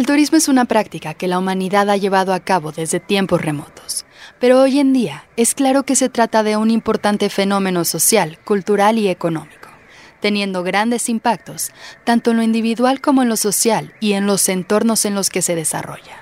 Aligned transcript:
El 0.00 0.06
turismo 0.06 0.38
es 0.38 0.48
una 0.48 0.64
práctica 0.64 1.12
que 1.12 1.28
la 1.28 1.38
humanidad 1.38 1.90
ha 1.90 1.96
llevado 1.98 2.32
a 2.32 2.40
cabo 2.40 2.72
desde 2.72 3.00
tiempos 3.00 3.42
remotos, 3.42 4.06
pero 4.38 4.58
hoy 4.62 4.80
en 4.80 4.94
día 4.94 5.26
es 5.36 5.54
claro 5.54 5.82
que 5.82 5.94
se 5.94 6.08
trata 6.08 6.42
de 6.42 6.56
un 6.56 6.70
importante 6.70 7.28
fenómeno 7.28 7.84
social, 7.84 8.38
cultural 8.42 8.96
y 8.96 9.08
económico, 9.08 9.68
teniendo 10.20 10.62
grandes 10.62 11.10
impactos 11.10 11.70
tanto 12.02 12.30
en 12.30 12.38
lo 12.38 12.42
individual 12.42 13.02
como 13.02 13.20
en 13.20 13.28
lo 13.28 13.36
social 13.36 13.92
y 14.00 14.14
en 14.14 14.26
los 14.26 14.48
entornos 14.48 15.04
en 15.04 15.14
los 15.14 15.28
que 15.28 15.42
se 15.42 15.54
desarrolla. 15.54 16.16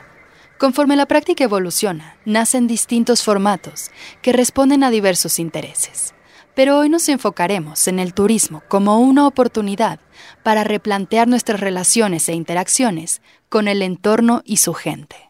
Conforme 0.59 0.97
la 0.97 1.07
práctica 1.07 1.45
evoluciona, 1.45 2.17
nacen 2.25 2.67
distintos 2.67 3.23
formatos 3.23 3.93
que 4.23 4.33
responden 4.33 4.83
a 4.83 4.91
diversos 4.91 5.39
intereses. 5.39 6.15
Pero 6.57 6.77
hoy 6.77 6.89
nos 6.89 7.09
enfocaremos 7.09 7.87
en 7.87 8.01
el 8.01 8.13
turismo 8.13 8.65
como 8.67 8.99
una 8.99 9.29
oportunidad 9.29 10.01
para 10.43 10.65
replantear 10.65 11.29
nuestras 11.29 11.61
relaciones 11.61 12.29
e 12.29 12.33
interacciones 12.33 13.23
con 13.49 13.69
el 13.69 13.83
entorno 13.83 14.43
y 14.45 14.59
su 14.59 14.75
gente. 14.75 15.29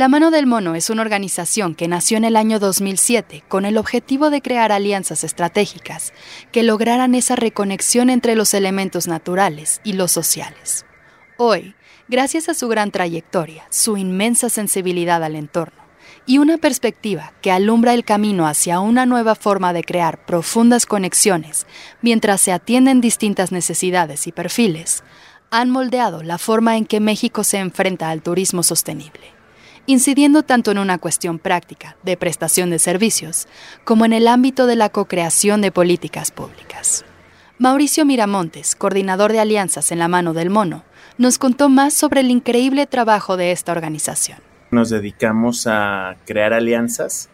La 0.00 0.08
Mano 0.08 0.30
del 0.30 0.46
Mono 0.46 0.76
es 0.76 0.88
una 0.88 1.02
organización 1.02 1.74
que 1.74 1.86
nació 1.86 2.16
en 2.16 2.24
el 2.24 2.36
año 2.36 2.58
2007 2.58 3.44
con 3.48 3.66
el 3.66 3.76
objetivo 3.76 4.30
de 4.30 4.40
crear 4.40 4.72
alianzas 4.72 5.24
estratégicas 5.24 6.14
que 6.52 6.62
lograran 6.62 7.14
esa 7.14 7.36
reconexión 7.36 8.08
entre 8.08 8.34
los 8.34 8.54
elementos 8.54 9.06
naturales 9.08 9.82
y 9.84 9.92
los 9.92 10.10
sociales. 10.10 10.86
Hoy, 11.36 11.74
gracias 12.10 12.48
a 12.48 12.54
su 12.54 12.66
gran 12.66 12.90
trayectoria, 12.90 13.64
su 13.70 13.96
inmensa 13.96 14.50
sensibilidad 14.50 15.22
al 15.22 15.36
entorno 15.36 15.80
y 16.26 16.38
una 16.38 16.58
perspectiva 16.58 17.32
que 17.40 17.52
alumbra 17.52 17.94
el 17.94 18.04
camino 18.04 18.48
hacia 18.48 18.80
una 18.80 19.06
nueva 19.06 19.36
forma 19.36 19.72
de 19.72 19.84
crear 19.84 20.26
profundas 20.26 20.86
conexiones 20.86 21.68
mientras 22.02 22.40
se 22.40 22.50
atienden 22.50 23.00
distintas 23.00 23.52
necesidades 23.52 24.26
y 24.26 24.32
perfiles, 24.32 25.04
han 25.50 25.70
moldeado 25.70 26.24
la 26.24 26.38
forma 26.38 26.76
en 26.76 26.84
que 26.84 26.98
México 26.98 27.44
se 27.44 27.58
enfrenta 27.58 28.10
al 28.10 28.22
turismo 28.22 28.62
sostenible 28.64 29.40
incidiendo 29.86 30.42
tanto 30.42 30.70
en 30.70 30.78
una 30.78 30.98
cuestión 30.98 31.38
práctica 31.38 31.96
de 32.04 32.16
prestación 32.16 32.70
de 32.70 32.78
servicios 32.78 33.48
como 33.82 34.04
en 34.04 34.12
el 34.12 34.28
ámbito 34.28 34.66
de 34.66 34.76
la 34.76 34.90
co-creación 34.90 35.62
de 35.62 35.72
políticas 35.72 36.30
públicas. 36.30 37.04
Mauricio 37.58 38.04
Miramontes, 38.06 38.76
coordinador 38.76 39.32
de 39.32 39.40
alianzas 39.40 39.90
en 39.90 39.98
la 39.98 40.06
mano 40.06 40.32
del 40.32 40.48
mono, 40.48 40.84
nos 41.20 41.36
contó 41.36 41.68
más 41.68 41.92
sobre 41.92 42.22
el 42.22 42.30
increíble 42.30 42.86
trabajo 42.86 43.36
de 43.36 43.52
esta 43.52 43.72
organización. 43.72 44.38
Nos 44.70 44.88
dedicamos 44.88 45.66
a 45.66 46.16
crear 46.24 46.54
alianzas 46.54 47.28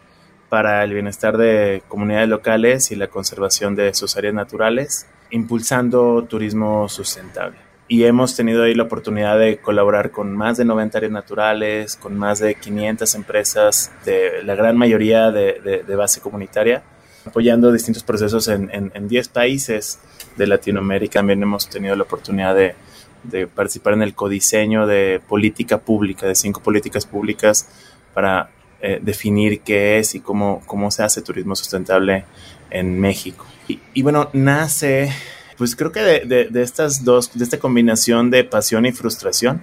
para 0.49 0.83
el 0.83 0.91
bienestar 0.91 1.37
de 1.37 1.81
comunidades 1.87 2.27
locales 2.27 2.91
y 2.91 2.97
la 2.97 3.07
conservación 3.07 3.77
de 3.77 3.93
sus 3.93 4.17
áreas 4.17 4.33
naturales, 4.33 5.07
impulsando 5.31 6.25
turismo 6.25 6.89
sustentable 6.89 7.59
y 7.87 8.03
hemos 8.03 8.35
tenido 8.35 8.63
ahí 8.63 8.75
la 8.75 8.83
oportunidad 8.83 9.39
de 9.39 9.59
colaborar 9.59 10.11
con 10.11 10.35
más 10.35 10.57
de 10.57 10.65
90 10.65 10.97
áreas 10.97 11.13
naturales, 11.13 11.95
con 11.95 12.17
más 12.17 12.39
de 12.39 12.55
500 12.55 13.15
empresas, 13.15 13.93
de 14.03 14.43
la 14.43 14.55
gran 14.55 14.75
mayoría 14.75 15.31
de, 15.31 15.83
de, 15.87 15.95
base 15.95 16.19
comunitaria, 16.19 16.83
apoyando 17.25 17.71
distintos 17.71 18.03
procesos 18.03 18.49
en, 18.49 18.69
en, 18.73 19.07
10 19.07 19.29
países 19.29 20.01
de 20.35 20.47
Latinoamérica. 20.47 21.19
También 21.19 21.41
hemos 21.41 21.69
tenido 21.69 21.95
la 21.95 22.03
oportunidad 22.03 22.53
de, 22.55 22.75
de, 23.23 23.47
participar 23.47 23.93
en 23.93 24.01
el 24.01 24.13
codiseño 24.13 24.87
de 24.87 25.21
política 25.27 25.77
pública, 25.79 26.27
de 26.27 26.35
cinco 26.35 26.61
políticas 26.61 27.05
públicas 27.05 27.67
para 28.13 28.49
eh, 28.81 28.99
definir 29.01 29.61
qué 29.61 29.99
es 29.99 30.15
y 30.15 30.19
cómo, 30.19 30.61
cómo 30.65 30.91
se 30.91 31.03
hace 31.03 31.21
turismo 31.21 31.55
sustentable 31.55 32.25
en 32.69 32.99
México. 32.99 33.45
Y, 33.67 33.79
y 33.93 34.01
bueno, 34.01 34.29
nace 34.33 35.11
pues 35.57 35.75
creo 35.75 35.91
que 35.91 36.01
de, 36.01 36.47
de, 36.49 36.61
estas 36.61 37.03
dos, 37.03 37.37
de 37.37 37.43
esta 37.43 37.57
combinación 37.57 38.29
de 38.29 38.43
pasión 38.43 38.85
y 38.85 38.91
frustración, 38.91 39.61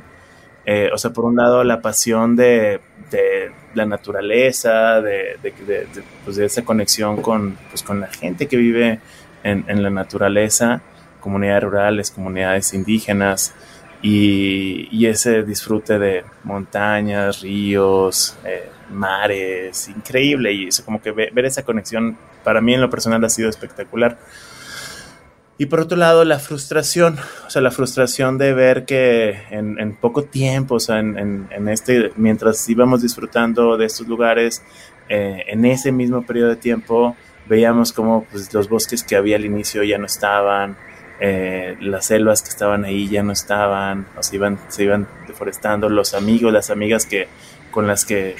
eh, 0.67 0.91
o 0.93 0.99
sea, 0.99 1.13
por 1.13 1.25
un 1.25 1.37
lado 1.37 1.63
la 1.63 1.81
pasión 1.81 2.35
de, 2.35 2.81
de 3.11 3.53
la 3.75 3.87
naturaleza, 3.87 5.01
de, 5.01 5.39
pues 6.25 6.37
de, 6.37 6.47
esa 6.47 6.65
conexión 6.65 7.23
con, 7.23 7.57
pues 7.71 7.83
con 7.83 8.01
la 8.01 8.09
gente 8.09 8.49
que 8.49 8.57
vive 8.57 8.99
en, 9.45 9.65
en, 9.69 9.83
la 9.83 9.91
naturaleza, 9.91 10.83
comunidades 11.25 11.65
rurales, 11.65 12.11
comunidades 12.11 12.75
indígenas, 12.75 13.55
y, 14.03 15.07
ese 15.07 15.43
disfrute 15.43 15.99
de 15.99 16.25
montañas, 16.45 17.41
ríos, 17.41 18.37
eh, 18.45 18.69
mares, 18.91 19.89
increíble, 19.89 20.53
y 20.53 20.69
eso 20.69 20.85
como 20.85 21.01
que 21.01 21.11
ver 21.11 21.45
esa 21.47 21.63
conexión 21.63 22.19
para 22.45 22.61
mí 22.61 22.75
en 22.75 22.83
lo 22.83 22.91
personal 22.91 23.25
ha 23.25 23.31
sido 23.31 23.49
espectacular. 23.49 24.19
Y 25.57 25.67
por 25.67 25.81
otro 25.81 25.97
lado, 25.97 26.25
la 26.25 26.39
frustración, 26.39 27.17
o 27.47 27.51
sea, 27.51 27.63
la 27.63 27.71
frustración 27.71 28.37
de 28.39 28.53
ver 28.53 28.85
que 28.85 29.41
en, 29.51 29.97
poco 29.97 30.25
tiempo, 30.25 30.75
o 30.75 30.81
sea, 30.81 30.99
en, 30.99 31.49
en, 31.51 31.69
este, 31.69 32.13
mientras 32.17 32.69
íbamos 32.69 33.03
disfrutando 33.03 33.77
de 33.79 33.87
estos 33.87 34.07
lugares, 34.07 34.63
eh, 35.09 35.45
en 35.47 35.65
ese 35.65 35.93
mismo 35.93 36.27
periodo 36.27 36.51
de 36.51 36.57
tiempo, 36.57 37.17
veíamos 37.47 37.93
como 37.93 38.25
pues, 38.25 38.53
los 38.53 38.69
bosques 38.69 39.05
que 39.05 39.17
había 39.17 39.37
al 39.37 39.45
inicio 39.45 39.83
ya 39.83 39.97
no 39.97 40.07
estaban, 40.07 40.77
eh, 41.21 41.77
las 41.81 42.07
selvas 42.07 42.43
que 42.43 42.49
estaban 42.49 42.85
ahí 42.85 43.09
ya 43.09 43.23
no 43.23 43.33
estaban, 43.33 44.07
o 44.19 44.23
se 44.23 44.37
iban, 44.37 44.59
se 44.69 44.85
iban 44.85 45.07
deforestando, 45.27 45.89
los 45.89 46.15
amigos, 46.15 46.53
las 46.53 46.71
amigas 46.71 47.07
que, 47.07 47.29
con 47.71 47.87
las 47.87 48.05
que 48.05 48.37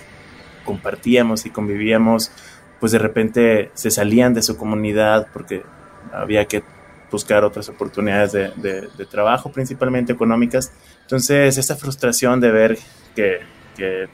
compartíamos 0.65 1.47
y 1.47 1.51
convivíamos, 1.51 2.33
pues 2.81 2.93
de 2.93 2.99
repente 2.99 3.71
se 3.75 3.91
salían 3.91 4.35
de 4.35 4.43
su 4.43 4.57
comunidad 4.57 5.29
porque 5.33 5.63
había 6.13 6.47
que 6.47 6.63
buscar 7.11 7.45
otras 7.45 7.69
oportunidades 7.69 8.33
de, 8.33 9.07
trabajo, 9.09 9.53
principalmente 9.53 10.13
económicas. 10.13 10.73
Entonces, 11.03 11.57
esa 11.57 11.77
frustración 11.77 12.41
de 12.41 12.51
ver 12.51 12.79
que, 13.15 13.41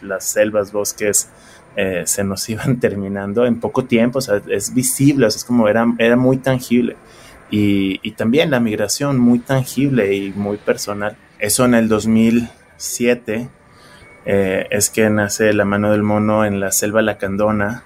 las 0.02 0.24
selvas, 0.24 0.72
bosques 0.72 1.28
eh, 1.76 2.02
se 2.06 2.24
nos 2.24 2.48
iban 2.54 2.80
terminando 2.80 3.46
en 3.46 3.60
poco 3.60 3.84
tiempo, 3.84 4.18
es 4.48 4.74
visible, 4.74 5.26
es 5.26 5.44
como 5.44 5.68
era, 5.68 5.86
era 5.98 6.16
muy 6.16 6.38
tangible. 6.38 6.96
Y, 7.50 8.12
también 8.12 8.50
la 8.50 8.60
migración 8.60 9.18
muy 9.18 9.40
tangible 9.40 10.14
y 10.14 10.32
muy 10.32 10.56
personal. 10.56 11.16
Eso 11.38 11.64
en 11.64 11.74
el 11.74 11.88
2007 11.88 13.48
eh, 14.26 14.66
es 14.70 14.90
que 14.90 15.10
nace 15.10 15.52
la 15.52 15.64
mano 15.64 15.90
del 15.90 16.02
mono 16.02 16.44
en 16.44 16.60
la 16.60 16.70
selva 16.70 17.02
lacandona, 17.02 17.82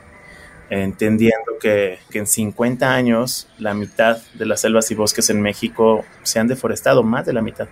entendiendo 0.68 1.58
que, 1.60 1.98
en 2.12 2.26
50 2.26 2.92
años 2.92 3.48
la 3.58 3.74
mitad 3.74 4.18
de 4.34 4.46
las 4.46 4.60
selvas 4.60 4.90
y 4.90 4.94
bosques 4.94 5.30
en 5.30 5.40
México 5.40 6.04
se 6.22 6.40
han 6.40 6.48
deforestado, 6.48 7.02
más 7.02 7.24
de 7.24 7.32
la 7.32 7.42
mitad. 7.42 7.68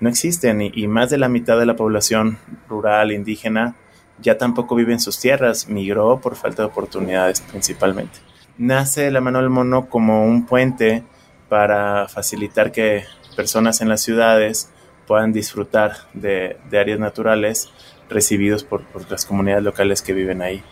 No 0.00 0.08
existen 0.08 0.60
y, 0.60 0.86
más 0.88 1.10
de 1.10 1.18
la 1.18 1.28
mitad 1.28 1.58
de 1.58 1.66
la 1.66 1.76
población 1.76 2.38
rural, 2.68 3.12
indígena, 3.12 3.76
ya 4.20 4.36
tampoco 4.36 4.74
vive 4.74 4.92
en 4.92 5.00
sus 5.00 5.18
tierras, 5.18 5.68
migró 5.68 6.20
por 6.20 6.36
falta 6.36 6.62
de 6.62 6.68
oportunidades 6.68 7.40
principalmente. 7.40 8.18
Nace 8.58 9.10
la 9.10 9.20
mano 9.20 9.38
del 9.38 9.48
mono 9.48 9.88
como 9.88 10.26
un 10.26 10.44
puente 10.44 11.04
para 11.52 12.08
facilitar 12.08 12.72
que 12.72 13.04
personas 13.36 13.82
en 13.82 13.90
las 13.90 14.00
ciudades 14.00 14.70
puedan 15.06 15.34
disfrutar 15.34 15.92
de, 16.14 16.56
áreas 16.72 16.98
naturales 16.98 17.70
recibidos 18.08 18.64
por 18.64 18.82
las 19.10 19.26
comunidades 19.26 19.62
locales 19.62 20.00
que 20.00 20.14
viven 20.14 20.40
ahí. 20.40 20.62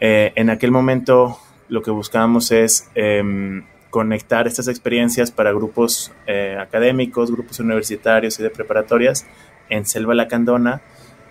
Eh, 0.00 0.32
en 0.36 0.48
aquel 0.48 0.70
momento 0.70 1.38
lo 1.68 1.82
que 1.82 1.90
buscábamos 1.90 2.52
es 2.52 2.88
em, 2.94 3.66
conectar 3.90 4.46
estas 4.46 4.66
experiencias 4.66 5.30
para 5.30 5.52
grupos 5.52 6.10
eh, 6.26 6.56
académicos, 6.58 7.30
grupos 7.30 7.60
universitarios 7.60 8.40
y 8.40 8.42
de 8.42 8.48
preparatorias 8.48 9.26
en 9.68 9.84
Selva 9.84 10.14
Lacandona, 10.14 10.80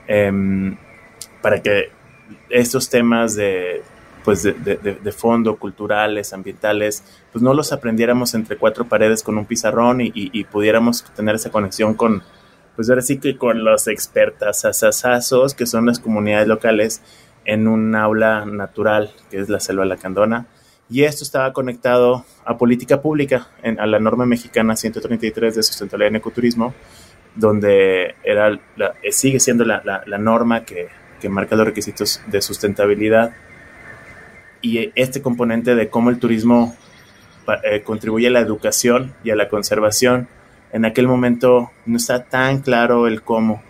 em, 0.05 0.77
para 1.41 1.63
que 1.63 1.89
estos 2.51 2.91
temas 2.91 3.33
de, 3.33 3.81
pues 4.23 4.43
de, 4.43 5.13
fondo, 5.15 5.57
culturales, 5.57 6.33
ambientales, 6.33 7.03
pues 7.31 7.41
no 7.41 7.53
los 7.53 7.71
aprendiéramos 7.71 8.33
entre 8.33 8.57
cuatro 8.57 8.85
paredes 8.85 9.23
con 9.23 9.37
un 9.37 9.45
pizarrón 9.45 9.99
y, 10.01 10.43
pudiéramos 10.45 11.03
tener 11.15 11.35
esa 11.35 11.51
conexión 11.51 11.93
con, 11.93 12.23
pues 12.75 12.89
ahora 12.89 13.01
sí 13.01 13.17
que 13.17 13.37
con 13.37 13.63
los 13.63 13.87
expertas 13.87 14.65
que 15.55 15.65
son 15.65 15.85
las 15.85 15.99
comunidades 15.99 16.47
locales, 16.47 17.01
en 17.45 17.67
un 17.67 17.95
aula 17.95 18.45
natural, 18.45 19.11
que 19.31 19.39
es 19.39 19.49
la 19.49 19.59
selva 19.59 19.85
lacandona, 19.85 20.47
y 20.89 21.03
esto 21.03 21.23
estaba 21.23 21.53
conectado 21.53 22.25
a 22.45 22.57
política 22.57 23.01
pública, 23.01 23.47
a 23.63 23.85
la 23.85 23.99
norma 23.99 24.25
mexicana 24.25 24.75
133 24.75 25.55
de 25.55 25.63
sustentabilidad 25.63 26.09
en 26.09 26.15
ecoturismo, 26.15 26.73
donde 27.35 28.15
era 28.23 28.49
eh, 28.49 29.11
sigue 29.11 29.39
siendo 29.39 29.65
la, 29.65 29.81
norma 30.19 30.65
que, 30.65 30.89
marca 31.29 31.55
los 31.55 31.67
requisitos 31.67 32.21
de 32.27 32.41
sustentabilidad 32.41 33.33
y 34.61 34.91
este 34.95 35.21
componente 35.21 35.75
de 35.75 35.89
cómo 35.89 36.09
el 36.09 36.19
turismo 36.19 36.75
eh, 37.63 37.81
contribuye 37.81 38.27
a 38.27 38.31
la 38.31 38.39
educación 38.39 39.13
y 39.23 39.31
a 39.31 39.35
la 39.35 39.49
conservación, 39.49 40.27
en 40.71 40.85
aquel 40.85 41.07
momento 41.07 41.71
no 41.85 41.97
está 41.97 42.23
tan 42.23 42.59
claro 42.59 43.07
el 43.07 43.21
cómo 43.21 43.63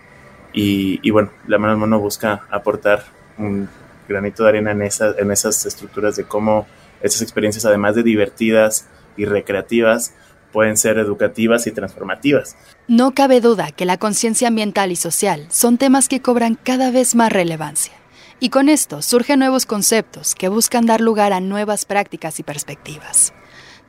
Y, 0.52 1.10
bueno, 1.10 1.30
la 1.46 1.58
mano 1.58 1.78
mono 1.78 2.00
busca 2.00 2.42
aportar 2.50 3.04
un 3.38 3.68
granito 4.08 4.42
de 4.42 4.48
arena 4.48 4.72
en, 4.72 4.82
en 4.82 5.30
esas 5.30 5.64
estructuras 5.64 6.16
de 6.16 6.24
cómo 6.24 6.66
esas 7.00 7.22
experiencias, 7.22 7.64
además 7.64 7.94
de 7.94 8.02
divertidas 8.02 8.88
y 9.16 9.24
recreativas, 9.24 10.12
pueden 10.52 10.76
ser 10.76 10.98
educativas 10.98 11.66
y 11.68 11.70
transformativas. 11.70 12.56
No 12.88 13.12
cabe 13.14 13.40
duda 13.40 13.70
que 13.70 13.84
la 13.84 13.98
conciencia 13.98 14.48
ambiental 14.48 14.90
y 14.90 14.96
social 14.96 15.46
son 15.50 15.78
temas 15.78 16.08
que 16.08 16.20
cobran 16.20 16.56
cada 16.56 16.90
vez 16.90 17.14
más 17.14 17.32
relevancia. 17.32 17.99
Y 18.42 18.48
con 18.48 18.70
esto 18.70 19.02
surgen 19.02 19.38
nuevos 19.38 19.66
conceptos 19.66 20.34
que 20.34 20.48
buscan 20.48 20.86
dar 20.86 21.02
lugar 21.02 21.34
a 21.34 21.40
nuevas 21.40 21.84
prácticas 21.84 22.40
y 22.40 22.42
perspectivas. 22.42 23.34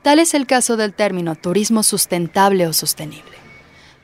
Tal 0.02 0.20
es 0.20 0.34
el 0.34 0.46
caso 0.46 0.76
del 0.76 0.94
término 0.94 1.36
turismo 1.36 1.84
sustentable 1.84 2.68
o 2.68 2.74
sostenible. 2.74 3.38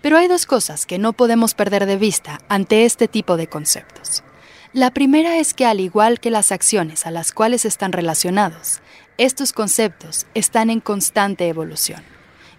Pero 0.01 0.17
hay 0.17 0.29
dos 0.29 0.45
cosas 0.45 0.85
que 0.85 0.99
no 0.99 1.11
podemos 1.11 1.53
perder 1.53 1.85
de 1.85 1.97
vista 1.97 2.39
ante 2.47 2.85
este 2.85 3.09
tipo 3.09 3.35
de 3.35 3.47
conceptos. 3.47 4.23
La 4.71 4.91
primera 4.91 5.37
es 5.37 5.53
que 5.53 5.65
al 5.65 5.81
igual 5.81 6.21
que 6.21 6.31
las 6.31 6.53
acciones 6.53 7.05
a 7.05 7.11
las 7.11 7.33
cuales 7.33 7.65
están 7.65 7.91
relacionados, 7.91 8.79
estos 9.17 9.51
conceptos 9.51 10.27
están 10.33 10.69
en 10.69 10.79
constante 10.79 11.49
evolución. 11.49 12.03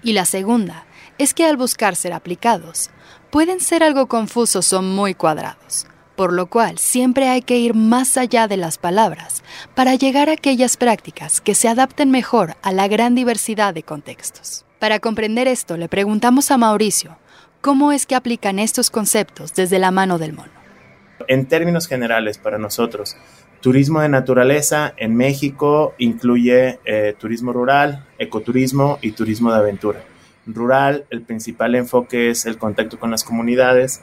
Y 0.03 0.13
la 0.13 0.27
segunda 0.27 0.85
es 1.17 1.33
que 1.33 1.47
al 1.47 1.57
buscar 1.57 1.97
ser 1.97 2.13
aplicados, 2.13 2.91
pueden 3.31 3.61
ser 3.61 3.83
algo 3.83 4.09
confusos 4.09 4.73
o 4.73 4.83
muy 4.83 5.15
cuadrados, 5.15 5.87
por 6.19 6.33
lo 6.33 6.47
cual 6.47 6.79
siempre 6.79 7.29
hay 7.29 7.43
que 7.43 7.59
ir 7.59 7.75
más 7.75 8.17
allá 8.17 8.49
de 8.49 8.57
las 8.57 8.77
palabras 8.77 9.45
para 9.77 9.95
llegar 9.95 10.29
a 10.29 10.33
aquellas 10.33 10.77
prácticas 10.77 11.41
que 11.41 11.55
se 11.55 11.69
adapten 11.69 12.11
mejor 12.11 12.57
a 12.61 12.73
la 12.73 12.89
gran 12.89 13.15
diversidad 13.15 13.73
de 13.73 13.85
contextos. 13.85 14.67
Para 14.81 14.99
comprender 14.99 15.47
esto, 15.47 15.77
le 15.77 15.89
preguntamos 15.89 16.51
a 16.51 16.59
Mauricio 16.59 17.17
cómo 17.61 17.93
es 17.93 18.05
que 18.05 18.17
aplican 18.17 18.59
estos 18.59 18.91
conceptos 18.91 19.55
desde 19.55 19.79
la 19.79 19.93
mano 19.93 20.19
del 20.19 20.33
mono. 20.33 20.51
En 21.29 21.47
términos 21.47 21.87
generales, 21.87 22.37
para 22.37 22.59
nosotros, 22.59 23.17
turismo 23.61 24.01
de 24.01 24.09
naturaleza 24.09 24.95
en 24.97 25.15
México 25.15 25.95
incluye 25.99 26.81
eh, 26.85 27.15
turismo 27.17 27.53
rural, 27.53 28.07
ecoturismo 28.19 28.99
y 29.03 29.13
turismo 29.13 29.53
de 29.53 29.59
aventura. 29.59 30.03
Rural, 30.47 31.05
el 31.11 31.23
principal 31.23 31.77
enfoque 31.77 32.31
es 32.31 32.45
el 32.45 32.59
contacto 32.59 32.99
con 32.99 33.13
las 33.13 33.23
comunidades 33.23 34.01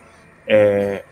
eh, 0.47 1.03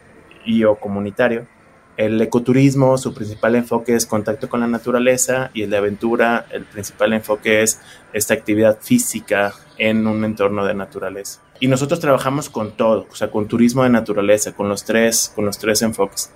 y 0.45 0.63
o 0.63 0.75
comunitario. 0.75 1.47
El 1.95 2.19
ecoturismo, 2.21 2.97
su 2.97 3.13
principal 3.13 3.55
enfoque 3.55 3.93
es 3.93 4.07
contacto 4.07 4.49
con 4.49 4.61
la 4.61 4.67
naturaleza 4.67 5.51
y 5.53 5.61
el 5.61 5.69
de 5.69 5.77
aventura, 5.77 6.47
el 6.49 6.63
principal 6.63 7.13
enfoque 7.13 7.61
es 7.61 7.79
esta 8.13 8.33
actividad 8.33 8.79
física 8.81 9.53
en 9.77 10.07
un 10.07 10.25
entorno 10.25 10.65
de 10.65 10.73
naturaleza. 10.73 11.41
Y 11.59 11.67
nosotros 11.67 11.99
trabajamos 11.99 12.49
con 12.49 12.71
todo, 12.71 13.07
o 13.11 13.15
sea, 13.15 13.29
con 13.29 13.47
turismo 13.47 13.83
de 13.83 13.89
naturaleza, 13.89 14.53
con 14.53 14.69
los 14.69 14.83
tres, 14.83 15.31
con 15.35 15.45
los 15.45 15.59
tres 15.59 15.83
enfoques. 15.83 16.31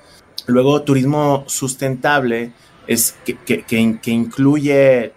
Luego, 0.46 0.84
turismo 0.84 1.44
sustentable 1.48 2.54
es 2.86 3.16
que, 3.26 3.36
que, 3.36 3.64
que, 3.64 4.12
incluye 4.12 5.14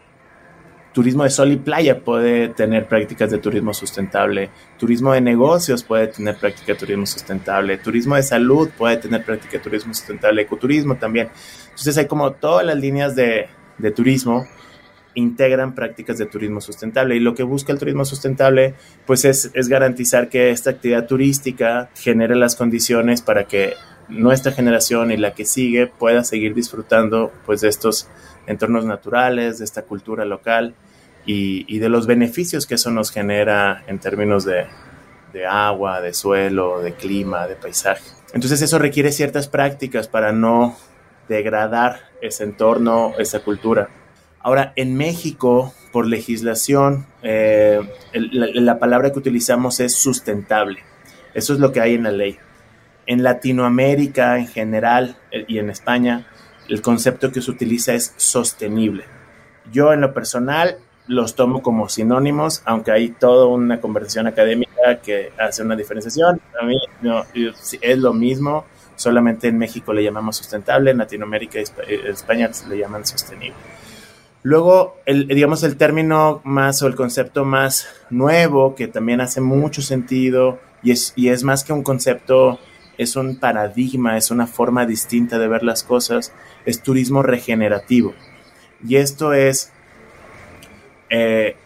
turismo 0.93 1.25
de 1.25 1.31
sol 1.31 1.53
y 1.53 1.57
playa 1.57 2.01
puede 2.01 2.49
tener 2.49 2.89
prácticas 2.89 3.31
de 3.31 3.39
turismo 3.39 3.73
sustentable, 3.73 4.51
turismo 4.79 5.13
de 5.13 5.21
negocios 5.21 5.85
puede 5.85 6.09
tener 6.09 6.37
práctica 6.37 6.73
de 6.73 6.79
turismo 6.79 7.07
sustentable, 7.07 7.79
turismo 7.79 8.17
de 8.17 8.23
salud 8.23 8.71
puede 8.77 8.97
tener 8.97 9.25
práctica 9.25 9.53
de 9.59 9.61
turismo 9.61 9.95
sustentable, 9.95 10.43
ecoturismo 10.43 10.97
también. 10.97 11.31
Entonces 11.65 11.97
hay 11.97 12.07
como 12.07 12.33
todas 12.33 12.67
las 12.67 12.77
líneas 12.77 13.15
de, 13.15 13.47
de 13.79 13.91
turismo 13.91 14.47
integran 15.15 15.75
prácticas 15.75 16.19
de 16.19 16.27
turismo 16.27 16.61
sustentable. 16.61 17.17
Y 17.17 17.21
lo 17.21 17.35
que 17.35 17.43
busca 17.43 17.73
el 17.73 17.79
turismo 17.79 18.05
sustentable 18.05 18.75
pues 19.07 19.25
es, 19.25 19.51
es 19.55 19.69
garantizar 19.69 20.29
que 20.29 20.51
esta 20.51 20.71
actividad 20.71 21.07
turística 21.07 21.91
genere 21.95 22.37
las 22.37 22.57
condiciones 22.57 23.23
para 23.23 23.45
que 23.45 23.75
nuestra 24.09 24.53
generación 24.53 25.13
y 25.13 25.17
la 25.17 25.35
que 25.35 25.45
sigue 25.45 25.87
pueda 25.87 26.25
seguir 26.25 26.55
disfrutando 26.55 27.33
pues 27.47 27.61
de 27.61 27.69
estos 27.69 28.09
entornos 28.51 28.85
naturales, 28.85 29.59
de 29.59 29.65
esta 29.65 29.83
cultura 29.83 30.25
local 30.25 30.75
y, 31.25 31.79
de 31.79 31.89
los 31.89 32.07
beneficios 32.07 32.67
que 32.67 32.75
eso 32.75 32.91
nos 32.91 33.11
genera 33.11 33.85
en 33.87 33.99
términos 33.99 34.45
de, 34.45 34.67
agua, 35.49 36.01
de 36.01 36.13
suelo, 36.13 36.81
de 36.81 36.93
clima, 36.95 37.47
de 37.47 37.55
paisaje. 37.55 38.03
Entonces 38.35 38.61
eso 38.63 38.79
requiere 38.79 39.13
ciertas 39.13 39.49
prácticas 39.49 40.09
para 40.09 40.33
no 40.33 40.77
degradar 41.29 42.01
ese 42.21 42.45
entorno, 42.45 43.13
esa 43.19 43.41
cultura. 43.41 43.89
Ahora, 44.41 44.73
en 44.77 44.97
México, 44.97 45.73
por 45.93 46.07
legislación, 46.07 47.07
eh, 47.23 47.81
la, 48.13 48.79
palabra 48.79 49.13
que 49.13 49.19
utilizamos 49.19 49.81
es 49.81 49.95
sustentable. 49.95 50.81
Eso 51.35 51.53
es 51.53 51.61
lo 51.61 51.73
que 51.73 51.81
hay 51.81 51.95
en 51.95 52.05
la 52.05 52.13
ley. 52.13 52.39
En 53.07 53.23
Latinoamérica 53.23 54.39
en 54.39 54.49
general 54.49 55.17
eh, 55.31 55.45
y 55.47 55.59
en 55.59 55.71
España, 55.71 56.27
el 56.71 56.83
concepto 56.83 57.33
que 57.33 57.43
se 57.43 57.51
utiliza 57.51 57.95
es 57.95 58.15
sostenible. 58.17 59.05
Yo 59.73 59.93
en 59.93 60.01
lo 60.01 60.15
personal 60.15 60.79
los 61.09 61.35
tomo 61.35 61.63
como 61.63 61.89
sinónimos, 61.89 62.63
aunque 62.65 62.93
hay 62.93 63.09
toda 63.11 63.47
una 63.47 63.81
conversación 63.81 64.29
académica 64.29 65.01
que 65.03 65.33
hace 65.39 65.63
una 65.65 65.75
diferenciación. 65.75 66.41
A 66.61 66.65
mí 66.65 66.79
no, 67.03 67.25
es 67.35 67.99
lo 67.99 68.13
mismo, 68.13 68.65
solamente 68.95 69.49
en 69.49 69.59
México 69.59 69.93
le 69.93 70.05
llamamos 70.05 70.37
sustentable, 70.37 70.93
en 70.93 70.99
Latinoamérica 70.99 71.59
y 71.59 71.65
España 72.09 72.49
le 72.69 72.79
llaman 72.79 73.05
sostenible. 73.05 73.57
Luego, 74.43 74.99
el, 75.05 75.27
digamos, 75.27 75.65
el 75.65 75.77
término 75.77 76.41
más 76.45 76.81
o 76.83 76.87
el 76.87 76.95
concepto 76.95 77.45
más 77.45 77.89
nuevo, 78.09 78.77
que 78.77 78.87
también 78.87 79.21
hace 79.21 79.41
mucho 79.41 79.83
sentido 79.83 80.61
y 80.83 81.29
es 81.29 81.45
más 81.45 81.65
que 81.65 81.73
un 81.73 81.83
concepto 81.83 82.59
es 83.01 83.17
un 83.17 83.37
paradigma, 83.37 84.19
es 84.19 84.31
una 84.31 84.47
forma 84.47 84.85
distinta 84.85 85.39
de 85.39 85.49
ver 85.49 85.63
las 85.63 85.83
cosas, 85.83 86.35
es 86.67 86.83
turismo 86.83 87.23
regenerativo. 87.23 88.13
Y 88.87 88.97
esto 88.97 89.33
es, 89.33 89.73
eh, 91.09 91.57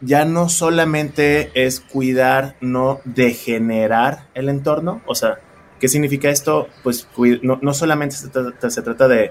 ya 0.00 0.24
no 0.24 0.48
solamente 0.48 1.50
es 1.54 1.80
cuidar, 1.80 2.56
no 2.62 3.02
degenerar 3.04 4.28
el 4.32 4.48
entorno, 4.48 5.02
o 5.04 5.14
sea, 5.14 5.40
¿qué 5.78 5.88
significa 5.88 6.30
esto? 6.30 6.68
Pues 6.82 7.06
no, 7.42 7.74
solamente 7.74 8.16
se 8.16 8.30
trata, 8.30 9.08
de, 9.08 9.30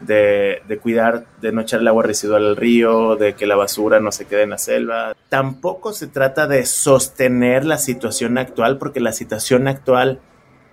de, 0.00 0.78
cuidar, 0.82 1.26
de 1.40 1.52
no 1.52 1.60
echar 1.60 1.78
el 1.78 1.86
agua 1.86 2.02
residual 2.02 2.44
al 2.48 2.56
río, 2.56 3.14
de 3.14 3.34
que 3.34 3.46
la 3.46 3.54
basura 3.54 4.00
no 4.00 4.10
se 4.10 4.24
quede 4.24 4.42
en 4.42 4.50
la 4.50 4.58
selva. 4.58 5.14
Tampoco 5.28 5.92
se 5.92 6.08
trata 6.08 6.48
de 6.48 6.66
sostener 6.66 7.64
la 7.64 7.78
situación 7.78 8.38
actual, 8.38 8.76
porque 8.78 8.98
la 8.98 9.12
situación 9.12 9.68
actual 9.68 10.18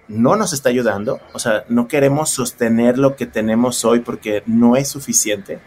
no 0.07 0.35
nos 0.35 0.53
está 0.53 0.69
ayudando, 0.69 1.19
o 1.33 1.39
sea, 1.39 1.65
no 1.69 1.87
queremos 1.87 2.29
sostener 2.29 2.97
lo 2.97 3.15
que 3.15 3.25
tenemos 3.25 3.83
hoy 3.85 3.99
porque 3.99 4.43
no 4.45 4.75
es 4.75 4.87
suficiente. 4.87 5.59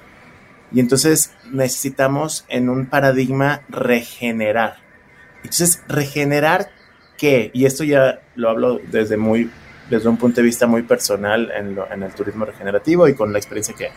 Y 0.73 0.81
entonces 0.81 1.33
necesitamos 1.51 2.45
en 2.49 2.69
un 2.69 2.87
paradigma 2.87 3.63
regenerar. 3.69 4.77
Entonces, 5.39 5.83
regenerar 5.89 6.71
qué? 7.19 7.51
Y 7.53 7.65
esto 7.65 7.83
ya 7.83 8.21
lo 8.37 8.51
hablo 8.51 8.81
desde 8.91 9.17
muy 9.17 9.51
desde 9.91 10.09
un 10.09 10.17
punto 10.17 10.37
de 10.37 10.45
vista 10.45 10.67
muy 10.67 10.83
personal 10.83 11.51
en, 11.51 12.03
el 12.03 12.15
turismo 12.15 12.45
regenerativo 12.45 13.09
y 13.09 13.15
con 13.15 13.33
la 13.33 13.39
experiencia 13.39 13.75
que, 13.75 13.91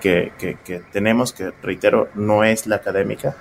que, 0.00 0.82
tenemos, 0.92 1.32
que 1.32 1.52
reitero, 1.62 2.08
no 2.14 2.42
es 2.42 2.66
la 2.66 2.76
académica. 2.76 3.36